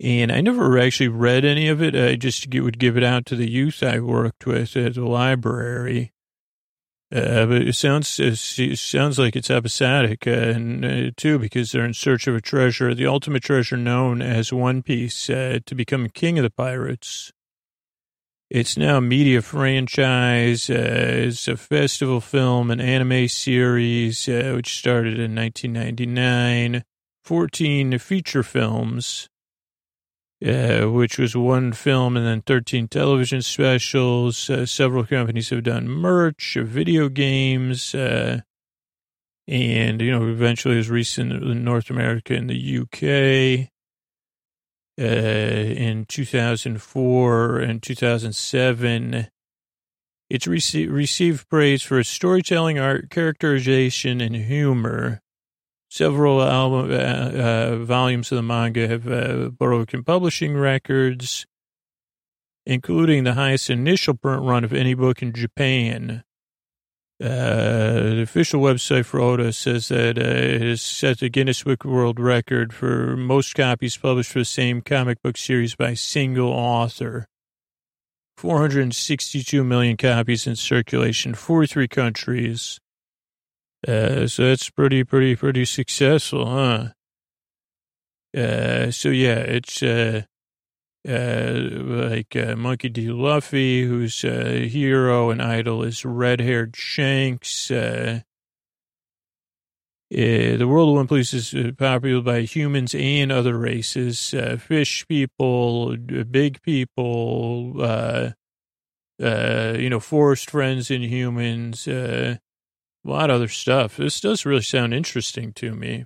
[0.00, 1.94] and I never actually read any of it.
[1.94, 6.12] I just would give it out to the youth I worked with at the library.
[7.14, 11.84] Uh, but it sounds it sounds like it's episodic, uh, and uh, too because they're
[11.84, 16.08] in search of a treasure, the ultimate treasure known as One Piece, uh, to become
[16.08, 17.32] king of the pirates.
[18.48, 20.70] It's now a media franchise.
[20.70, 26.84] Uh, it's a festival film, an anime series, uh, which started in 1999.
[27.24, 29.28] 14 feature films
[30.44, 34.50] uh, which was one film and then 13 television specials.
[34.50, 38.40] Uh, several companies have done merch, video games, uh,
[39.48, 43.70] and, you know, eventually was recent in North America and the UK.
[44.98, 49.28] Uh, in 2004 and 2007,
[50.30, 55.20] it's rece- received praise for its storytelling, art, characterization, and humor.
[55.90, 61.46] Several album, uh, uh, volumes of the manga have uh, broken publishing records,
[62.64, 66.24] including the highest initial print run of any book in Japan.
[67.18, 71.82] Uh, the official website for Oda says that uh, it has set the Guinness Book
[71.82, 76.50] World Record for most copies published for the same comic book series by a single
[76.50, 77.26] author.
[78.36, 82.78] 462 million copies in circulation, 43 countries.
[83.88, 86.88] Uh, so that's pretty, pretty, pretty successful, huh?
[88.36, 90.22] Uh, so yeah, it's, uh, uh,
[91.06, 93.10] like, uh, Monkey D.
[93.10, 98.20] Luffy, whose, uh, hero and idol is red-haired Shanks, uh,
[100.12, 104.56] uh, the world of One Piece is uh, populated by humans and other races, uh,
[104.56, 108.30] fish people, big people, uh,
[109.20, 112.36] uh, you know, forest friends and humans, uh,
[113.04, 113.96] a lot of other stuff.
[113.96, 116.04] This does really sound interesting to me.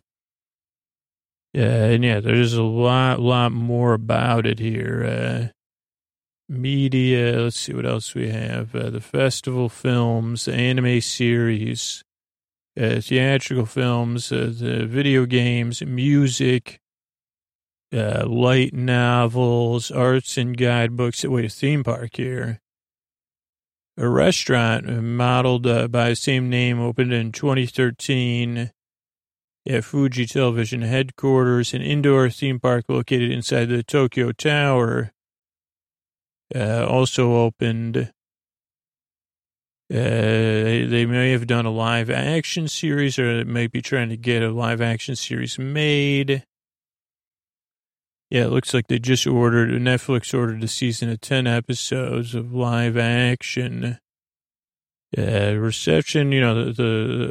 [1.53, 5.05] Yeah, and yeah, there's a lot, lot more about it here.
[5.05, 5.49] Uh,
[6.49, 8.75] media, let's see what else we have.
[8.75, 12.05] Uh, the festival films, anime series,
[12.81, 16.81] uh, theatrical films, uh, the video games, music,
[17.93, 21.25] uh, light novels, arts and guidebooks.
[21.25, 22.61] Wait, a theme park here.
[23.97, 28.71] A restaurant modeled uh, by the same name opened in 2013
[29.69, 35.13] at Fuji Television headquarters, an indoor theme park located inside the Tokyo Tower.
[36.55, 38.13] Uh, also opened.
[39.93, 44.43] Uh, they may have done a live action series or may be trying to get
[44.43, 46.45] a live action series made.
[48.31, 52.55] Yeah, it looks like they just ordered, Netflix ordered a season of 10 episodes of
[52.55, 53.99] live action.
[55.19, 56.85] Uh, reception, you know, the, the,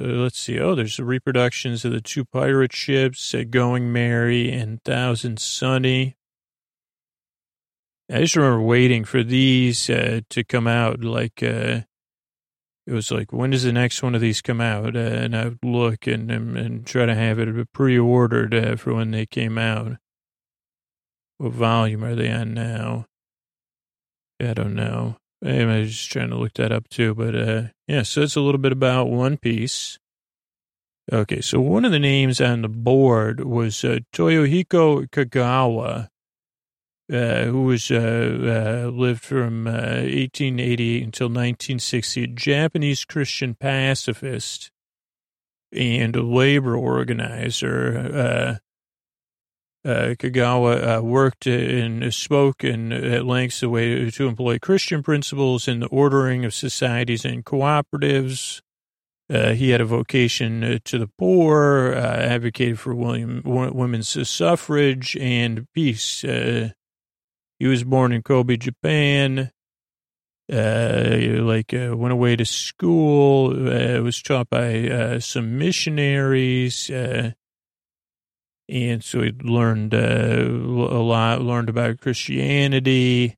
[0.08, 4.84] let's see, oh, there's the reproductions of the two pirate ships, uh, Going Merry and
[4.84, 6.18] Thousand Sunny.
[8.12, 11.06] I just remember waiting for these uh, to come out.
[11.06, 11.82] Like, uh,
[12.86, 14.98] it was like, when does the next one of these come out?
[14.98, 18.94] Uh, and I would look and, and, and try to have it pre-ordered uh, for
[18.94, 19.98] when they came out.
[21.38, 23.06] What volume are they on now?
[24.42, 25.16] I don't know.
[25.44, 27.16] I was just trying to look that up too.
[27.16, 30.00] But uh, yeah, so it's a little bit about One Piece.
[31.12, 36.10] Okay, so one of the names on the board was uh, Toyohiko Kagawa,
[37.12, 44.70] uh, who was uh, uh lived from 1888 uh, until 1960, a Japanese Christian pacifist
[45.72, 48.60] and a labor organizer.
[49.86, 55.04] Uh, uh, Kagawa uh, worked and spoke in, at length the way to employ Christian
[55.04, 58.62] principles in the ordering of societies and cooperatives.
[59.32, 65.16] Uh, he had a vocation uh, to the poor, uh, advocated for William, women's suffrage
[65.18, 66.24] and peace.
[66.24, 66.70] Uh,
[67.60, 69.52] he was born in Kobe, Japan.
[70.50, 73.50] like went away to school.
[73.50, 76.90] was taught by some missionaries
[78.70, 83.36] and so he learned uh, a lot, learned about Christianity.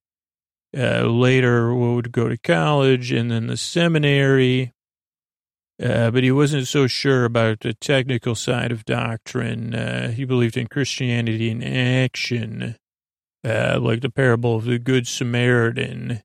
[0.77, 4.71] Uh, later, would go to college and then the seminary.
[5.81, 9.73] Uh, but he wasn't so sure about the technical side of doctrine.
[9.73, 12.77] Uh, he believed in Christianity in action,
[13.43, 16.21] uh, like the parable of the Good Samaritan.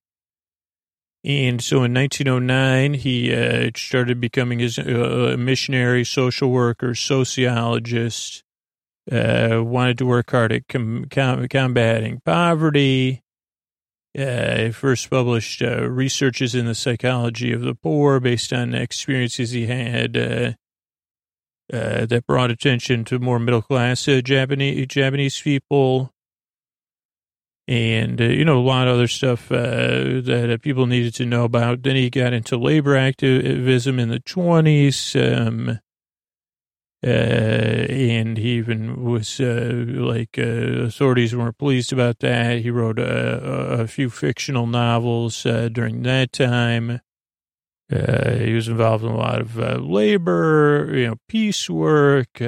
[1.24, 8.44] And so in 1909, he uh, started becoming his, a missionary, social worker, sociologist
[9.10, 13.22] uh, wanted to work hard at com- com- combating poverty.
[14.18, 19.66] Uh, first published uh, researches in the psychology of the poor based on experiences he
[19.66, 20.52] had uh,
[21.70, 26.10] uh that brought attention to more middle class uh, Japanese Japanese people,
[27.68, 31.82] and you know a lot of other stuff that people needed to know about.
[31.82, 35.14] Then he got into labor activism in the twenties.
[35.14, 35.78] Um,
[37.06, 42.62] uh, and he even was uh, like uh, authorities weren't pleased about that.
[42.62, 47.00] He wrote a, a few fictional novels uh, during that time.
[47.92, 52.40] Uh, he was involved in a lot of labor, you know, peace work,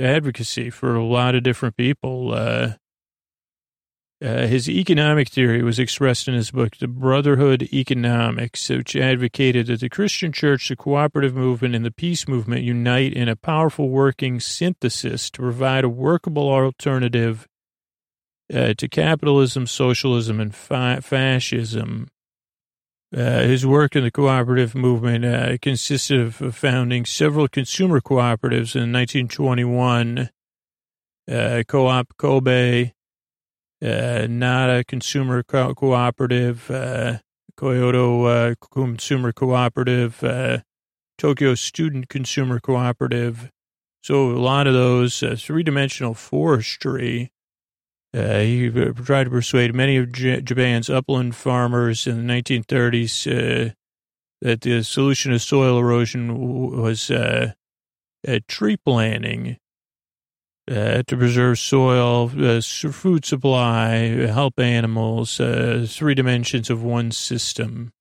[0.00, 2.32] advocacy for a lot of different people.
[4.24, 9.80] Uh, his economic theory was expressed in his book, The Brotherhood Economics, which advocated that
[9.80, 14.40] the Christian church, the cooperative movement, and the peace movement unite in a powerful working
[14.40, 17.46] synthesis to provide a workable alternative
[18.52, 22.08] uh, to capitalism, socialism, and fa- fascism.
[23.14, 28.92] Uh, his work in the cooperative movement uh, consisted of founding several consumer cooperatives in
[28.92, 30.30] 1921,
[31.30, 32.92] uh, Co-op Kobe,
[33.86, 34.26] uh,
[34.70, 37.18] a Consumer Co- Cooperative, uh,
[37.58, 40.58] Kyoto uh, Consumer Cooperative, uh,
[41.18, 43.50] Tokyo Student Consumer Cooperative.
[44.02, 47.30] So a lot of those uh, three-dimensional forestry.
[48.14, 53.72] Uh, he tried to persuade many of J- Japan's upland farmers in the 1930s uh,
[54.40, 57.10] that the solution to soil erosion was
[58.48, 59.58] tree planting
[60.68, 63.90] uh, to preserve soil, uh, food supply,
[64.26, 67.92] help animals, uh, three dimensions of one system.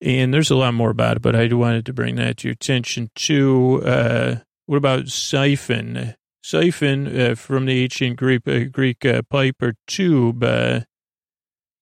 [0.00, 2.52] And there's a lot more about it, but I wanted to bring that to your
[2.52, 3.82] attention too.
[3.84, 4.36] Uh,
[4.66, 6.14] what about siphon?
[6.42, 10.42] Siphon uh, from the ancient Greek, uh, Greek pipe or tube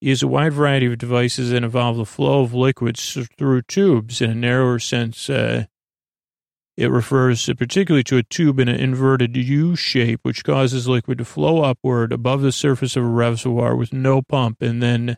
[0.01, 4.31] is a wide variety of devices that involve the flow of liquids through tubes in
[4.31, 5.31] a narrower sense
[6.77, 11.25] it refers particularly to a tube in an inverted U shape, which causes liquid to
[11.25, 15.17] flow upward above the surface of a reservoir with no pump, and then,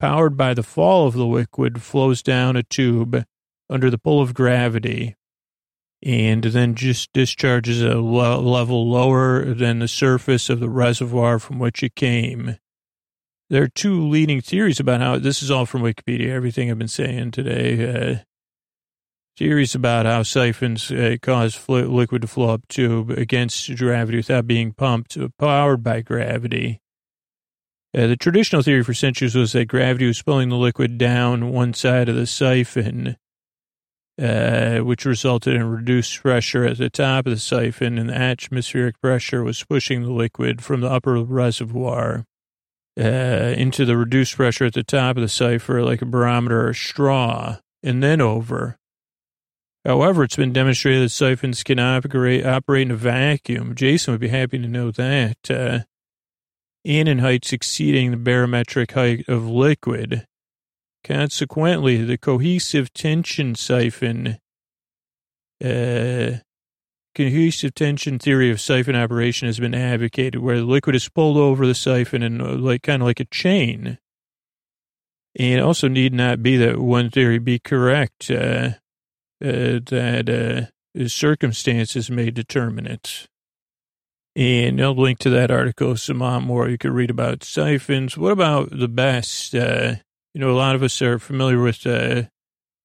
[0.00, 3.24] powered by the fall of the liquid, flows down a tube
[3.70, 5.14] under the pull of gravity,
[6.02, 11.58] and then just discharges at a level lower than the surface of the reservoir from
[11.60, 12.56] which it came.
[13.50, 16.28] There are two leading theories about how this is all from Wikipedia.
[16.28, 18.12] Everything I've been saying today.
[18.12, 18.16] Uh,
[19.38, 24.48] Theories about how siphons uh, cause fl- liquid to flow up tube against gravity without
[24.48, 26.80] being pumped, uh, powered by gravity.
[27.96, 31.72] Uh, the traditional theory for centuries was that gravity was pulling the liquid down one
[31.72, 33.16] side of the siphon.
[34.20, 39.00] uh, which resulted in reduced pressure at the top of the siphon, and the atmospheric
[39.00, 42.24] pressure was pushing the liquid from the upper reservoir
[42.98, 46.70] uh, into the reduced pressure at the top of the siphon, like a barometer or
[46.70, 48.77] a straw, and then over.
[49.84, 53.74] However, it's been demonstrated that siphons can operate, operate in a vacuum.
[53.74, 55.36] Jason would be happy to know that.
[55.50, 55.80] Uh,
[56.84, 60.26] and in heights exceeding the barometric height of liquid.
[61.04, 64.38] Consequently, the cohesive tension siphon,
[65.64, 66.38] uh,
[67.14, 71.66] cohesive tension theory of siphon operation has been advocated, where the liquid is pulled over
[71.66, 73.98] the siphon and uh, like kind of like a chain.
[75.38, 78.70] And it also need not be that one theory be correct, uh,
[79.44, 83.28] uh, that uh, circumstances may determine it.
[84.36, 86.68] And I'll link to that article some more.
[86.68, 88.16] You could read about siphons.
[88.16, 89.54] What about the best?
[89.54, 89.96] Uh,
[90.32, 92.24] you know, a lot of us are familiar with uh,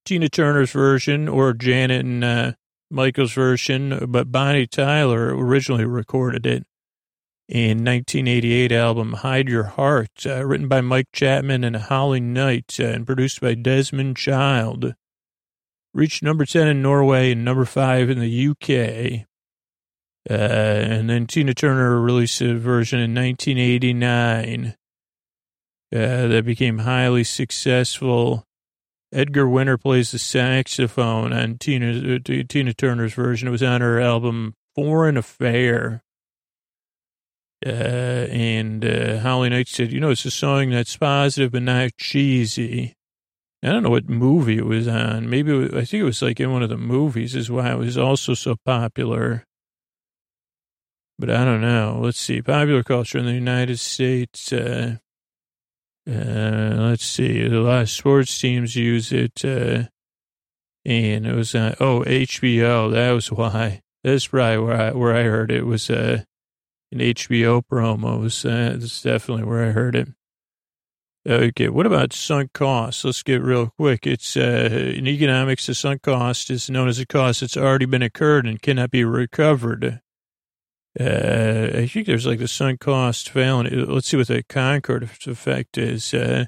[0.05, 2.51] Tina Turner's version or Janet and uh,
[2.89, 6.65] Michael's version, but Bonnie Tyler originally recorded it
[7.47, 12.85] in 1988 album Hide Your Heart, uh, written by Mike Chapman and Holly Knight uh,
[12.85, 14.95] and produced by Desmond Child.
[15.93, 19.27] Reached number 10 in Norway and number 5 in the UK.
[20.29, 24.75] Uh, and then Tina Turner released a version in 1989
[25.93, 28.45] uh, that became highly successful.
[29.11, 33.47] Edgar Winter plays the saxophone on Tina, uh, Tina Turner's version.
[33.47, 36.03] It was on her album Foreign Affair.
[37.65, 41.91] Uh, and uh, Holly Knight said, you know, it's a song that's positive but not
[41.97, 42.95] cheesy.
[43.63, 45.29] I don't know what movie it was on.
[45.29, 47.77] Maybe was, I think it was like in one of the movies is why it
[47.77, 49.45] was also so popular.
[51.17, 51.99] But I don't know.
[52.01, 52.41] Let's see.
[52.41, 54.51] Popular culture in the United States.
[54.51, 54.97] Uh,
[56.09, 57.45] uh, let's see.
[57.45, 59.45] A lot of sports teams use it.
[59.45, 59.83] Uh,
[60.83, 62.91] and it was, uh, oh, HBO.
[62.91, 63.81] That was why.
[64.03, 66.23] That's probably where I, where I heard it, it was uh,
[66.91, 68.19] an HBO promo.
[68.19, 70.09] Was, uh, that's definitely where I heard it.
[71.25, 73.05] Okay, what about sunk costs?
[73.05, 74.05] Let's get real quick.
[74.05, 78.03] It's uh, in economics, the sunk cost is known as a cost that's already been
[78.03, 80.01] incurred and cannot be recovered.
[80.99, 83.73] Uh, I think there's like the sunk cost fallacy.
[83.73, 86.13] Let's see what the Concorde effect is.
[86.13, 86.47] Uh,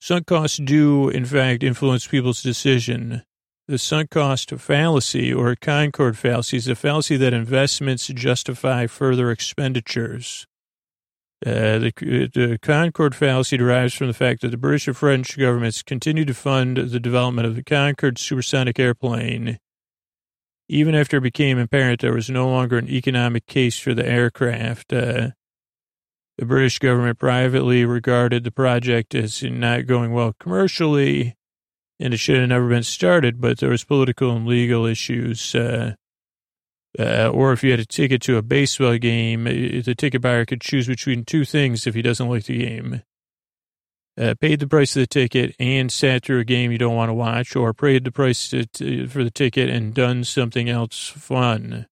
[0.00, 3.22] sunk costs do, in fact, influence people's decision.
[3.68, 10.48] The sunk cost fallacy or Concorde fallacy is a fallacy that investments justify further expenditures.
[11.44, 11.92] Uh, the,
[12.32, 16.34] the Concorde fallacy derives from the fact that the British and French governments continued to
[16.34, 19.58] fund the development of the Concorde supersonic airplane
[20.68, 24.92] even after it became apparent there was no longer an economic case for the aircraft.
[24.92, 25.30] Uh,
[26.38, 31.36] the British government privately regarded the project as not going well commercially,
[32.00, 35.54] and it should have never been started, but there was political and legal issues.
[35.54, 35.94] Uh,
[36.98, 40.60] uh, or if you had a ticket to a baseball game, the ticket buyer could
[40.60, 43.02] choose between two things if he doesn't like the game
[44.16, 47.08] uh, paid the price of the ticket and sat through a game you don't want
[47.08, 51.86] to watch, or paid the price for the ticket and done something else fun.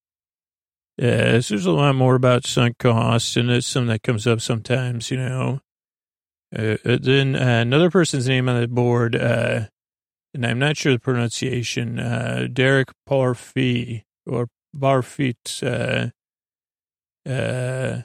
[1.01, 4.41] Uh, so there's a lot more about sunk costs, and it's something that comes up
[4.41, 5.61] sometimes, you know.
[6.57, 9.67] Uh, uh then uh, another person's name on the board, uh,
[10.35, 16.11] and I'm not sure the pronunciation, uh, Derek Parfit, or Barfit, uh,
[17.29, 18.03] uh,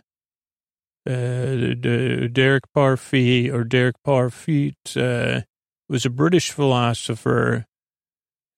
[1.10, 5.42] uh, Derek Parfit or Derek Parfit uh,
[5.88, 7.66] was a British philosopher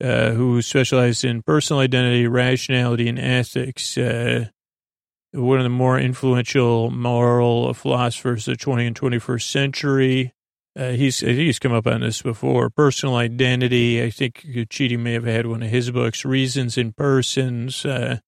[0.01, 3.97] uh, who specialized in personal identity, rationality, and ethics.
[3.97, 10.33] One of the more influential moral philosophers of the 20th and 21st century.
[10.77, 12.69] Uh, he's, he's come up on this before.
[12.69, 14.01] Personal identity.
[14.03, 18.19] I think Chidi may have had one of his books, Reasons and Persons, uh,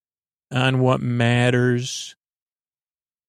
[0.50, 2.14] on what matters.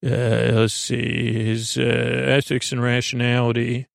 [0.05, 3.87] Uh, let's see, his uh, ethics and rationality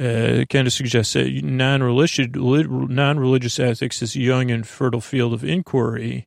[0.00, 5.44] uh, kind of suggests that non-religious, non-religious ethics is a young and fertile field of
[5.44, 6.26] inquiry.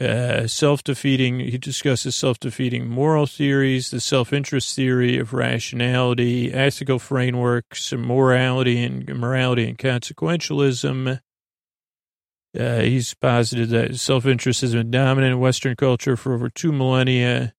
[0.00, 8.84] Uh, self-defeating, he discusses self-defeating moral theories, the self-interest theory of rationality, ethical frameworks, morality
[8.84, 11.18] and morality and consequentialism,
[12.58, 17.52] uh, he's posited that self-interest has been dominant in Western culture for over two millennia,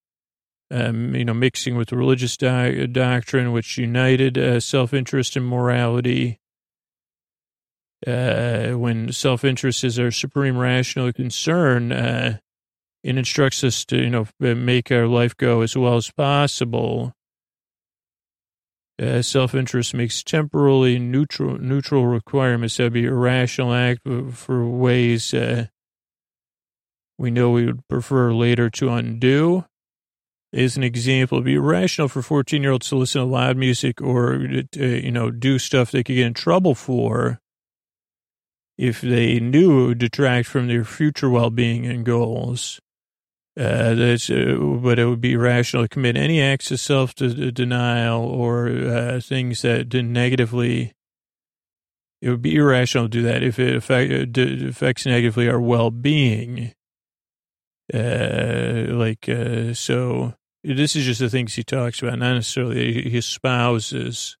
[0.70, 6.39] um, you know, mixing with religious di- doctrine, which united uh, self-interest and morality.
[8.06, 12.38] Uh, when self-interest is our supreme rational concern, uh,
[13.02, 17.14] it instructs us to, you know, make our life go as well as possible.
[19.00, 25.66] Uh, self-interest makes temporally neutral neutral requirements that be irrational act for ways uh,
[27.20, 29.66] we know we would prefer later to undo.
[30.54, 34.80] As an example, it'd be irrational for 14-year-olds to listen to loud music or, uh,
[34.80, 37.38] you know, do stuff they could get in trouble for
[38.80, 42.80] if they knew it would detract from their future well-being and goals.
[43.54, 48.22] Uh, that's, uh, but it would be rational to commit any acts of self denial
[48.22, 50.94] or uh, things that negatively.
[52.22, 56.72] It would be irrational to do that if it affect, uh, affects negatively our well-being.
[57.92, 60.32] Uh, like uh, so,
[60.64, 64.38] this is just the things he talks about, not necessarily his spouses.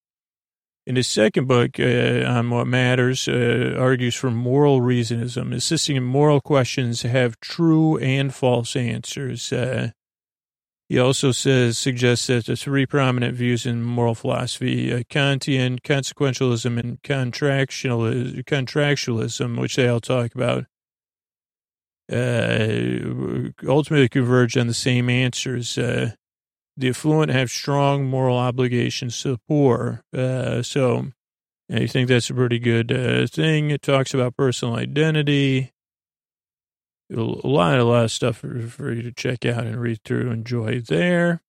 [0.90, 6.00] In his second book, uh, on what matters, uh, argues for moral reasonism, insisting that
[6.00, 9.52] moral questions have true and false answers.
[9.52, 9.92] Uh,
[10.88, 16.76] he also says suggests that the three prominent views in moral philosophy: uh, Kantian consequentialism
[16.76, 20.64] and contractualism, contractualism, which they all talk about,
[22.10, 25.78] uh, ultimately converge on the same answers.
[26.80, 30.02] The affluent have strong moral obligations to the poor.
[30.16, 31.12] Uh, so
[31.70, 33.70] I think that's a pretty good uh, thing.
[33.70, 35.72] It talks about personal identity.
[37.12, 40.30] A lot, a lot of stuff for, for you to check out and read through,
[40.30, 41.42] enjoy there.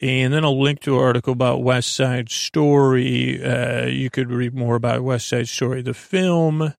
[0.00, 3.44] And then I'll link to an article about West Side Story.
[3.44, 6.72] Uh, you could read more about West Side Story, the film,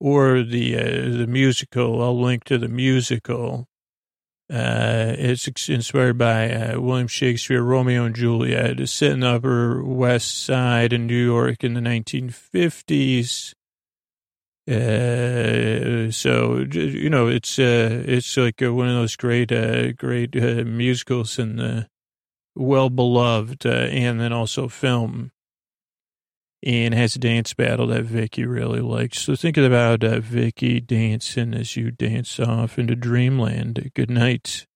[0.00, 2.02] or the uh, the musical.
[2.02, 3.68] I'll link to the musical.
[4.50, 8.80] Uh, it's inspired by uh, William Shakespeare, Romeo and Juliet.
[8.80, 13.54] It's set in the Upper West Side in New York in the 1950s.
[14.68, 20.34] Uh, so you know, it's uh, it's like uh, one of those great, uh, great
[20.34, 21.86] musicals and
[22.54, 25.30] well beloved, and then also film
[26.62, 29.20] and has a dance battle that Vikki really likes.
[29.20, 33.90] So think about uh, Vikki dancing as you dance off into dreamland.
[33.94, 34.68] Good night.